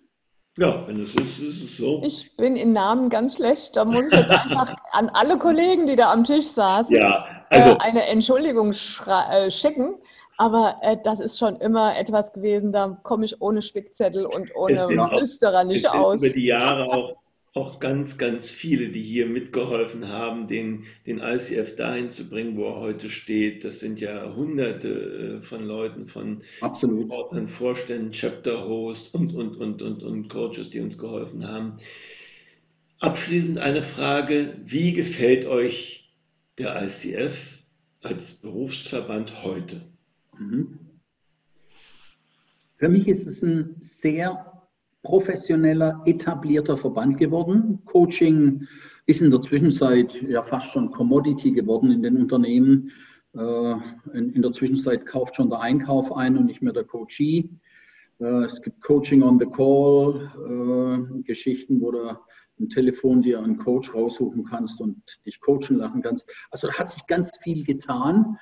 Ja, 0.55 0.87
wenn 0.87 1.01
es 1.01 1.13
ist, 1.15 1.39
ist 1.39 1.61
es 1.61 1.77
so. 1.77 2.01
Ich 2.05 2.37
bin 2.37 2.55
in 2.55 2.71
Namen 2.71 3.09
ganz 3.09 3.35
schlecht. 3.35 3.75
Da 3.75 3.83
muss 3.83 4.07
ich 4.07 4.13
jetzt 4.13 4.31
einfach 4.31 4.75
an 4.91 5.09
alle 5.09 5.37
Kollegen, 5.37 5.87
die 5.87 5.97
da 5.97 6.13
am 6.13 6.23
Tisch 6.23 6.47
saßen, 6.47 6.95
ja, 6.95 7.45
also, 7.49 7.71
äh, 7.71 7.77
eine 7.79 8.03
Entschuldigung 8.03 8.71
äh, 8.71 9.51
schicken. 9.51 9.95
Aber 10.43 10.75
äh, 10.81 10.97
das 11.01 11.21
ist 11.21 11.39
schon 11.39 11.55
immer 11.55 11.97
etwas 11.97 12.33
gewesen, 12.33 12.73
da 12.73 12.99
komme 13.01 13.23
ich 13.23 13.41
ohne 13.41 13.61
Spickzettel 13.61 14.25
und 14.25 14.53
ohne 14.57 14.89
Flüsterer 15.07 15.63
nicht 15.63 15.89
aus. 15.89 16.21
Über 16.21 16.33
die 16.33 16.47
Jahre 16.47 16.91
auch 16.91 17.15
auch 17.55 17.79
ganz, 17.79 18.17
ganz 18.17 18.49
viele, 18.49 18.89
die 18.89 19.03
hier 19.03 19.27
mitgeholfen 19.27 20.09
haben, 20.09 20.47
den, 20.47 20.85
den 21.05 21.19
ICF 21.19 21.75
dahin 21.75 22.09
zu 22.09 22.27
bringen, 22.27 22.57
wo 22.57 22.65
er 22.65 22.79
heute 22.81 23.11
steht. 23.11 23.63
Das 23.63 23.79
sind 23.79 24.01
ja 24.01 24.33
hunderte 24.35 25.37
äh, 25.37 25.41
von 25.41 25.63
Leuten, 25.63 26.07
von 26.07 26.41
Absolut. 26.61 27.11
Ordnern, 27.11 27.47
Vorständen, 27.47 28.11
Chapter 28.11 28.67
Host 28.67 29.13
und, 29.13 29.35
und, 29.35 29.55
und, 29.55 29.83
und, 29.83 30.01
und 30.01 30.29
Coaches, 30.29 30.71
die 30.71 30.79
uns 30.79 30.97
geholfen 30.97 31.47
haben. 31.47 31.77
Abschließend 32.99 33.59
eine 33.59 33.83
Frage, 33.83 34.55
wie 34.65 34.91
gefällt 34.93 35.45
euch 35.45 36.11
der 36.57 36.83
ICF 36.83 37.59
als 38.01 38.41
Berufsverband 38.41 39.43
heute? 39.43 39.92
Mhm. 40.37 40.79
Für 42.75 42.89
mich 42.89 43.07
ist 43.07 43.27
es 43.27 43.41
ein 43.41 43.75
sehr 43.81 44.51
professioneller, 45.03 46.01
etablierter 46.05 46.77
Verband 46.77 47.17
geworden. 47.17 47.79
Coaching 47.85 48.67
ist 49.05 49.21
in 49.21 49.31
der 49.31 49.41
Zwischenzeit 49.41 50.21
ja 50.21 50.41
fast 50.41 50.67
schon 50.71 50.91
Commodity 50.91 51.51
geworden 51.51 51.91
in 51.91 52.01
den 52.01 52.17
Unternehmen. 52.17 52.91
Äh, 53.35 53.75
in 54.13 54.41
der 54.41 54.51
Zwischenzeit 54.51 55.05
kauft 55.05 55.35
schon 55.35 55.49
der 55.49 55.59
Einkauf 55.59 56.15
ein 56.15 56.37
und 56.37 56.45
nicht 56.45 56.61
mehr 56.61 56.73
der 56.73 56.85
Coachee. 56.85 57.49
Äh, 58.19 58.45
es 58.45 58.61
gibt 58.61 58.81
Coaching 58.81 59.23
on 59.23 59.39
the 59.39 59.45
Call, 59.45 60.31
äh, 60.47 61.23
Geschichten, 61.23 61.81
wo 61.81 61.91
du 61.91 62.17
ein 62.59 62.69
Telefon 62.69 63.21
dir 63.21 63.41
einen 63.41 63.57
Coach 63.57 63.93
raussuchen 63.93 64.45
kannst 64.45 64.79
und 64.79 65.01
dich 65.25 65.41
coachen 65.41 65.77
lassen 65.77 66.01
kannst. 66.01 66.31
Also 66.51 66.67
da 66.67 66.73
hat 66.73 66.89
sich 66.89 67.05
ganz 67.07 67.31
viel 67.41 67.63
getan. 67.63 68.37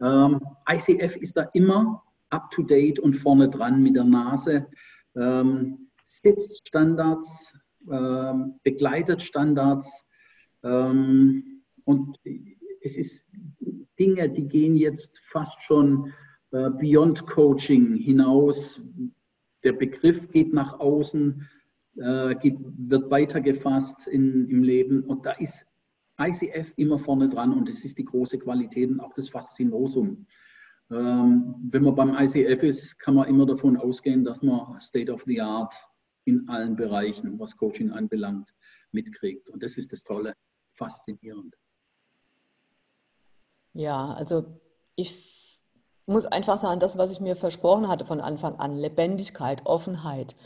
Ähm, 0.00 0.40
ICF 0.68 1.16
ist 1.16 1.36
da 1.36 1.42
immer 1.54 2.02
up 2.30 2.50
to 2.50 2.62
date 2.62 2.98
und 2.98 3.14
vorne 3.14 3.48
dran 3.48 3.82
mit 3.82 3.96
der 3.96 4.04
Nase. 4.04 4.66
Ähm, 5.14 5.88
setzt 6.04 6.68
Standards, 6.68 7.54
ähm, 7.90 8.60
begleitet 8.62 9.22
Standards 9.22 10.04
ähm, 10.62 11.62
und 11.84 12.18
es 12.82 12.96
ist 12.96 13.26
Dinge, 13.98 14.28
die 14.28 14.46
gehen 14.46 14.76
jetzt 14.76 15.20
fast 15.30 15.62
schon 15.62 16.12
äh, 16.50 16.70
beyond 16.70 17.26
Coaching 17.26 17.96
hinaus. 17.96 18.80
Der 19.64 19.72
Begriff 19.72 20.30
geht 20.30 20.52
nach 20.52 20.78
außen, 20.78 21.48
äh, 21.96 22.34
geht, 22.36 22.58
wird 22.60 23.10
weitergefasst 23.10 24.06
in, 24.06 24.48
im 24.48 24.62
Leben 24.62 25.02
und 25.02 25.26
da 25.26 25.32
ist 25.32 25.66
ICF 26.18 26.72
immer 26.76 26.98
vorne 26.98 27.28
dran 27.28 27.52
und 27.52 27.68
das 27.68 27.84
ist 27.84 27.98
die 27.98 28.04
große 28.04 28.38
Qualität 28.38 28.90
und 28.90 29.00
auch 29.00 29.12
das 29.14 29.28
Faszinosum. 29.28 30.26
Ähm, 30.90 31.54
wenn 31.70 31.82
man 31.82 31.94
beim 31.94 32.14
ICF 32.14 32.62
ist, 32.62 32.98
kann 32.98 33.14
man 33.14 33.28
immer 33.28 33.44
davon 33.44 33.76
ausgehen, 33.76 34.24
dass 34.24 34.42
man 34.42 34.80
State 34.80 35.12
of 35.12 35.24
the 35.26 35.40
Art 35.40 35.74
in 36.24 36.48
allen 36.48 36.76
Bereichen, 36.76 37.38
was 37.38 37.56
Coaching 37.56 37.90
anbelangt, 37.90 38.54
mitkriegt. 38.92 39.50
Und 39.50 39.62
das 39.62 39.76
ist 39.76 39.92
das 39.92 40.02
Tolle, 40.02 40.34
faszinierend. 40.74 41.54
Ja, 43.72 44.12
also 44.14 44.60
ich 44.94 45.60
muss 46.06 46.24
einfach 46.24 46.60
sagen, 46.60 46.80
das, 46.80 46.96
was 46.96 47.10
ich 47.10 47.20
mir 47.20 47.36
versprochen 47.36 47.88
hatte 47.88 48.06
von 48.06 48.20
Anfang 48.20 48.54
an, 48.56 48.76
Lebendigkeit, 48.76 49.66
Offenheit, 49.66 50.36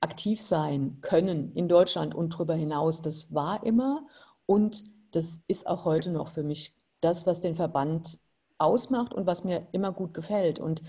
aktiv 0.00 0.40
sein 0.40 0.98
können 1.00 1.52
in 1.54 1.68
Deutschland 1.68 2.14
und 2.14 2.34
darüber 2.34 2.54
hinaus, 2.54 3.02
das 3.02 3.32
war 3.32 3.64
immer 3.64 4.06
und 4.46 4.84
das 5.12 5.40
ist 5.46 5.66
auch 5.66 5.84
heute 5.84 6.10
noch 6.10 6.28
für 6.28 6.42
mich 6.42 6.74
das, 7.00 7.26
was 7.26 7.40
den 7.40 7.56
Verband 7.56 8.18
ausmacht 8.58 9.14
und 9.14 9.26
was 9.26 9.44
mir 9.44 9.66
immer 9.72 9.92
gut 9.92 10.14
gefällt. 10.14 10.58
Und 10.58 10.82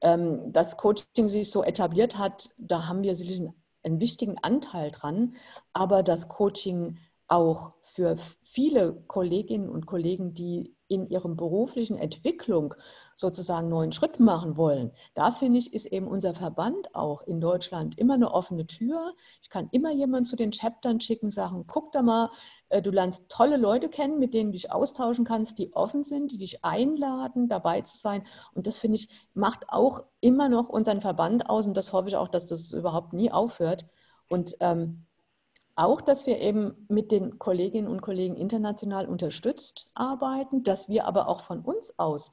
ähm, 0.00 0.52
dass 0.52 0.76
Coaching 0.76 1.28
sich 1.28 1.50
so 1.50 1.62
etabliert 1.62 2.18
hat, 2.18 2.50
da 2.58 2.86
haben 2.88 3.02
wir 3.02 3.14
sicherlich 3.14 3.40
einen 3.40 3.54
einen 3.82 4.00
wichtigen 4.00 4.38
Anteil 4.38 4.90
dran, 4.90 5.36
aber 5.72 6.02
das 6.02 6.28
Coaching 6.28 6.98
auch 7.28 7.74
für 7.82 8.16
viele 8.42 8.94
Kolleginnen 9.06 9.68
und 9.68 9.86
Kollegen, 9.86 10.34
die 10.34 10.74
in 10.90 11.08
ihrem 11.08 11.36
beruflichen 11.36 11.96
Entwicklung 11.96 12.74
sozusagen 13.14 13.68
neuen 13.68 13.92
Schritt 13.92 14.18
machen 14.18 14.56
wollen. 14.56 14.90
Da 15.14 15.30
finde 15.30 15.60
ich, 15.60 15.72
ist 15.72 15.86
eben 15.86 16.08
unser 16.08 16.34
Verband 16.34 16.94
auch 16.96 17.22
in 17.22 17.40
Deutschland 17.40 17.96
immer 17.96 18.14
eine 18.14 18.32
offene 18.32 18.66
Tür. 18.66 19.14
Ich 19.40 19.50
kann 19.50 19.68
immer 19.70 19.92
jemanden 19.92 20.26
zu 20.26 20.34
den 20.34 20.50
Chaptern 20.50 20.98
schicken, 21.00 21.30
sagen, 21.30 21.64
guck 21.68 21.92
da 21.92 22.02
mal, 22.02 22.30
äh, 22.70 22.82
du 22.82 22.90
lernst 22.90 23.28
tolle 23.28 23.56
Leute 23.56 23.88
kennen, 23.88 24.18
mit 24.18 24.34
denen 24.34 24.50
du 24.50 24.56
dich 24.56 24.72
austauschen 24.72 25.24
kannst, 25.24 25.58
die 25.58 25.72
offen 25.74 26.02
sind, 26.02 26.32
die 26.32 26.38
dich 26.38 26.64
einladen, 26.64 27.48
dabei 27.48 27.82
zu 27.82 27.96
sein. 27.96 28.26
Und 28.54 28.66
das 28.66 28.80
finde 28.80 28.96
ich, 28.96 29.08
macht 29.32 29.68
auch 29.68 30.02
immer 30.20 30.48
noch 30.48 30.68
unseren 30.68 31.00
Verband 31.00 31.48
aus 31.48 31.66
und 31.66 31.76
das 31.76 31.92
hoffe 31.92 32.08
ich 32.08 32.16
auch, 32.16 32.28
dass 32.28 32.46
das 32.46 32.72
überhaupt 32.72 33.12
nie 33.12 33.30
aufhört. 33.30 33.86
Und 34.28 34.56
ähm, 34.58 35.06
auch, 35.80 36.00
dass 36.00 36.26
wir 36.26 36.38
eben 36.38 36.86
mit 36.88 37.10
den 37.10 37.38
Kolleginnen 37.38 37.88
und 37.88 38.02
Kollegen 38.02 38.36
international 38.36 39.06
unterstützt 39.06 39.88
arbeiten, 39.94 40.62
dass 40.62 40.88
wir 40.88 41.06
aber 41.06 41.26
auch 41.28 41.40
von 41.40 41.60
uns 41.60 41.98
aus 41.98 42.30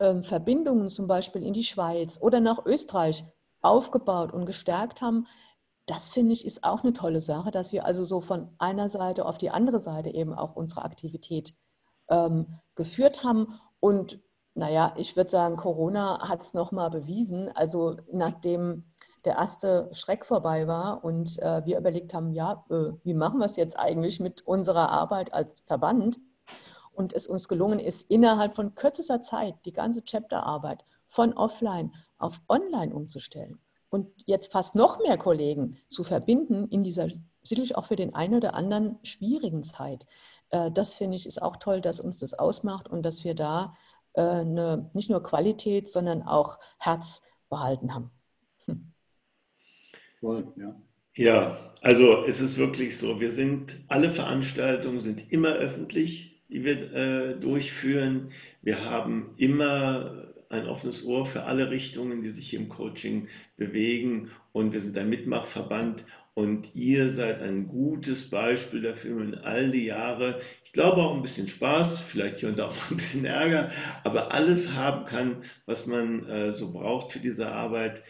ähm, 0.00 0.24
Verbindungen 0.24 0.88
zum 0.88 1.06
Beispiel 1.06 1.44
in 1.44 1.52
die 1.52 1.64
Schweiz 1.64 2.18
oder 2.20 2.40
nach 2.40 2.66
Österreich 2.66 3.24
aufgebaut 3.60 4.32
und 4.32 4.46
gestärkt 4.46 5.00
haben. 5.00 5.26
Das 5.86 6.10
finde 6.10 6.32
ich 6.32 6.44
ist 6.44 6.64
auch 6.64 6.82
eine 6.82 6.92
tolle 6.92 7.20
Sache, 7.20 7.50
dass 7.50 7.72
wir 7.72 7.84
also 7.84 8.04
so 8.04 8.20
von 8.20 8.50
einer 8.58 8.90
Seite 8.90 9.24
auf 9.26 9.38
die 9.38 9.50
andere 9.50 9.80
Seite 9.80 10.10
eben 10.10 10.34
auch 10.34 10.56
unsere 10.56 10.84
Aktivität 10.84 11.54
ähm, 12.10 12.58
geführt 12.74 13.22
haben. 13.22 13.60
Und 13.80 14.18
naja, 14.54 14.92
ich 14.96 15.16
würde 15.16 15.30
sagen, 15.30 15.56
Corona 15.56 16.28
hat 16.28 16.42
es 16.42 16.52
nochmal 16.52 16.90
bewiesen. 16.90 17.48
Also 17.54 17.96
nachdem 18.12 18.87
der 19.24 19.36
erste 19.36 19.88
Schreck 19.92 20.24
vorbei 20.24 20.66
war 20.66 21.04
und 21.04 21.38
äh, 21.40 21.64
wir 21.64 21.78
überlegt 21.78 22.14
haben, 22.14 22.32
ja, 22.32 22.64
äh, 22.70 22.92
wie 23.04 23.14
machen 23.14 23.38
wir 23.38 23.46
es 23.46 23.56
jetzt 23.56 23.78
eigentlich 23.78 24.20
mit 24.20 24.42
unserer 24.42 24.90
Arbeit 24.90 25.32
als 25.32 25.60
Verband? 25.60 26.18
Und 26.92 27.12
es 27.12 27.28
uns 27.28 27.46
gelungen 27.46 27.78
ist, 27.78 28.10
innerhalb 28.10 28.56
von 28.56 28.74
kürzester 28.74 29.22
Zeit 29.22 29.54
die 29.64 29.72
ganze 29.72 30.02
Chapterarbeit 30.02 30.84
von 31.06 31.32
offline 31.32 31.94
auf 32.18 32.40
online 32.48 32.92
umzustellen 32.92 33.60
und 33.90 34.08
jetzt 34.26 34.52
fast 34.52 34.74
noch 34.74 34.98
mehr 34.98 35.16
Kollegen 35.16 35.78
zu 35.88 36.02
verbinden 36.02 36.66
in 36.68 36.82
dieser 36.82 37.08
sicherlich 37.42 37.76
auch 37.76 37.86
für 37.86 37.96
den 37.96 38.14
einen 38.14 38.34
oder 38.34 38.54
anderen 38.54 38.98
schwierigen 39.02 39.64
Zeit. 39.64 40.06
Äh, 40.50 40.70
das 40.70 40.94
finde 40.94 41.16
ich 41.16 41.26
ist 41.26 41.40
auch 41.40 41.56
toll, 41.56 41.80
dass 41.80 42.00
uns 42.00 42.18
das 42.18 42.34
ausmacht 42.34 42.88
und 42.88 43.02
dass 43.02 43.24
wir 43.24 43.34
da 43.34 43.74
äh, 44.14 44.22
eine, 44.22 44.90
nicht 44.92 45.10
nur 45.10 45.22
Qualität, 45.22 45.90
sondern 45.90 46.22
auch 46.22 46.58
Herz 46.78 47.22
behalten 47.48 47.94
haben. 47.94 48.10
Voll, 50.20 50.52
ja. 50.56 50.74
Ja, 51.14 51.72
also 51.82 52.24
es 52.26 52.40
ist 52.40 52.58
wirklich 52.58 52.96
so, 52.96 53.20
wir 53.20 53.30
sind, 53.30 53.76
alle 53.88 54.12
Veranstaltungen 54.12 55.00
sind 55.00 55.32
immer 55.32 55.50
öffentlich, 55.50 56.42
die 56.48 56.64
wir 56.64 56.92
äh, 56.92 57.34
durchführen. 57.40 58.30
Wir 58.62 58.84
haben 58.84 59.34
immer 59.36 60.32
ein 60.48 60.66
offenes 60.66 61.04
Ohr 61.04 61.26
für 61.26 61.44
alle 61.44 61.70
Richtungen, 61.70 62.22
die 62.22 62.30
sich 62.30 62.54
im 62.54 62.68
Coaching 62.68 63.28
bewegen 63.56 64.30
und 64.52 64.72
wir 64.72 64.80
sind 64.80 64.96
ein 64.96 65.08
Mitmachverband 65.10 66.04
und 66.34 66.74
ihr 66.74 67.10
seid 67.10 67.40
ein 67.40 67.66
gutes 67.66 68.30
Beispiel 68.30 68.82
dafür 68.82 69.20
in 69.22 69.34
all 69.34 69.70
die 69.72 69.86
Jahre. 69.86 70.40
Ich 70.64 70.72
glaube 70.72 71.02
auch 71.02 71.14
ein 71.14 71.22
bisschen 71.22 71.48
Spaß, 71.48 71.98
vielleicht 71.98 72.38
hier 72.38 72.48
und 72.48 72.58
da 72.58 72.68
auch 72.68 72.90
ein 72.90 72.96
bisschen 72.96 73.24
Ärger, 73.24 73.72
aber 74.04 74.32
alles 74.32 74.72
haben 74.72 75.04
kann, 75.04 75.42
was 75.66 75.86
man 75.86 76.26
äh, 76.28 76.52
so 76.52 76.72
braucht 76.72 77.12
für 77.12 77.18
diese 77.18 77.50
Arbeit. 77.50 78.02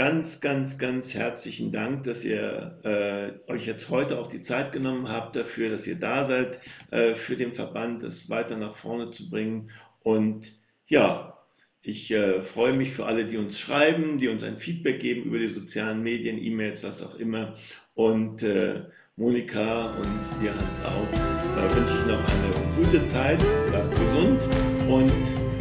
Ganz, 0.00 0.40
ganz, 0.40 0.78
ganz 0.78 1.12
herzlichen 1.12 1.72
Dank, 1.72 2.04
dass 2.04 2.24
ihr 2.24 2.78
äh, 2.84 3.52
euch 3.52 3.66
jetzt 3.66 3.90
heute 3.90 4.18
auch 4.18 4.28
die 4.28 4.40
Zeit 4.40 4.72
genommen 4.72 5.10
habt 5.10 5.36
dafür, 5.36 5.68
dass 5.68 5.86
ihr 5.86 5.96
da 5.96 6.24
seid, 6.24 6.58
äh, 6.90 7.14
für 7.14 7.36
den 7.36 7.52
Verband 7.52 8.02
es 8.02 8.30
weiter 8.30 8.56
nach 8.56 8.76
vorne 8.76 9.10
zu 9.10 9.28
bringen. 9.28 9.70
Und 10.02 10.54
ja, 10.86 11.36
ich 11.82 12.10
äh, 12.12 12.40
freue 12.40 12.72
mich 12.72 12.92
für 12.92 13.04
alle, 13.04 13.26
die 13.26 13.36
uns 13.36 13.58
schreiben, 13.58 14.16
die 14.16 14.28
uns 14.28 14.42
ein 14.42 14.56
Feedback 14.56 15.00
geben 15.00 15.24
über 15.24 15.38
die 15.38 15.48
sozialen 15.48 16.02
Medien, 16.02 16.42
E-Mails, 16.42 16.82
was 16.82 17.02
auch 17.02 17.16
immer. 17.16 17.56
Und 17.92 18.42
äh, 18.42 18.84
Monika 19.16 19.96
und 19.96 20.42
dir 20.42 20.54
Hans 20.54 20.80
auch 20.82 21.76
wünsche 21.76 21.98
ich 22.00 22.06
noch 22.06 22.24
eine 22.24 22.86
gute 22.86 23.04
Zeit, 23.04 23.44
bleibt 23.68 23.90
gesund 23.90 24.40
und 24.88 25.12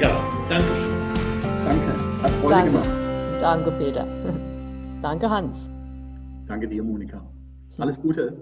ja, 0.01 0.25
Dankeschön. 0.47 0.97
Danke, 1.65 2.21
hat 2.23 2.31
Freude 2.31 2.53
Danke. 2.53 2.71
gemacht. 2.71 2.98
Danke, 3.39 3.71
Peter. 3.71 4.05
Danke, 5.01 5.29
Hans. 5.29 5.69
Danke 6.47 6.67
dir, 6.67 6.83
Monika. 6.83 7.21
Alles 7.77 8.01
Gute. 8.01 8.33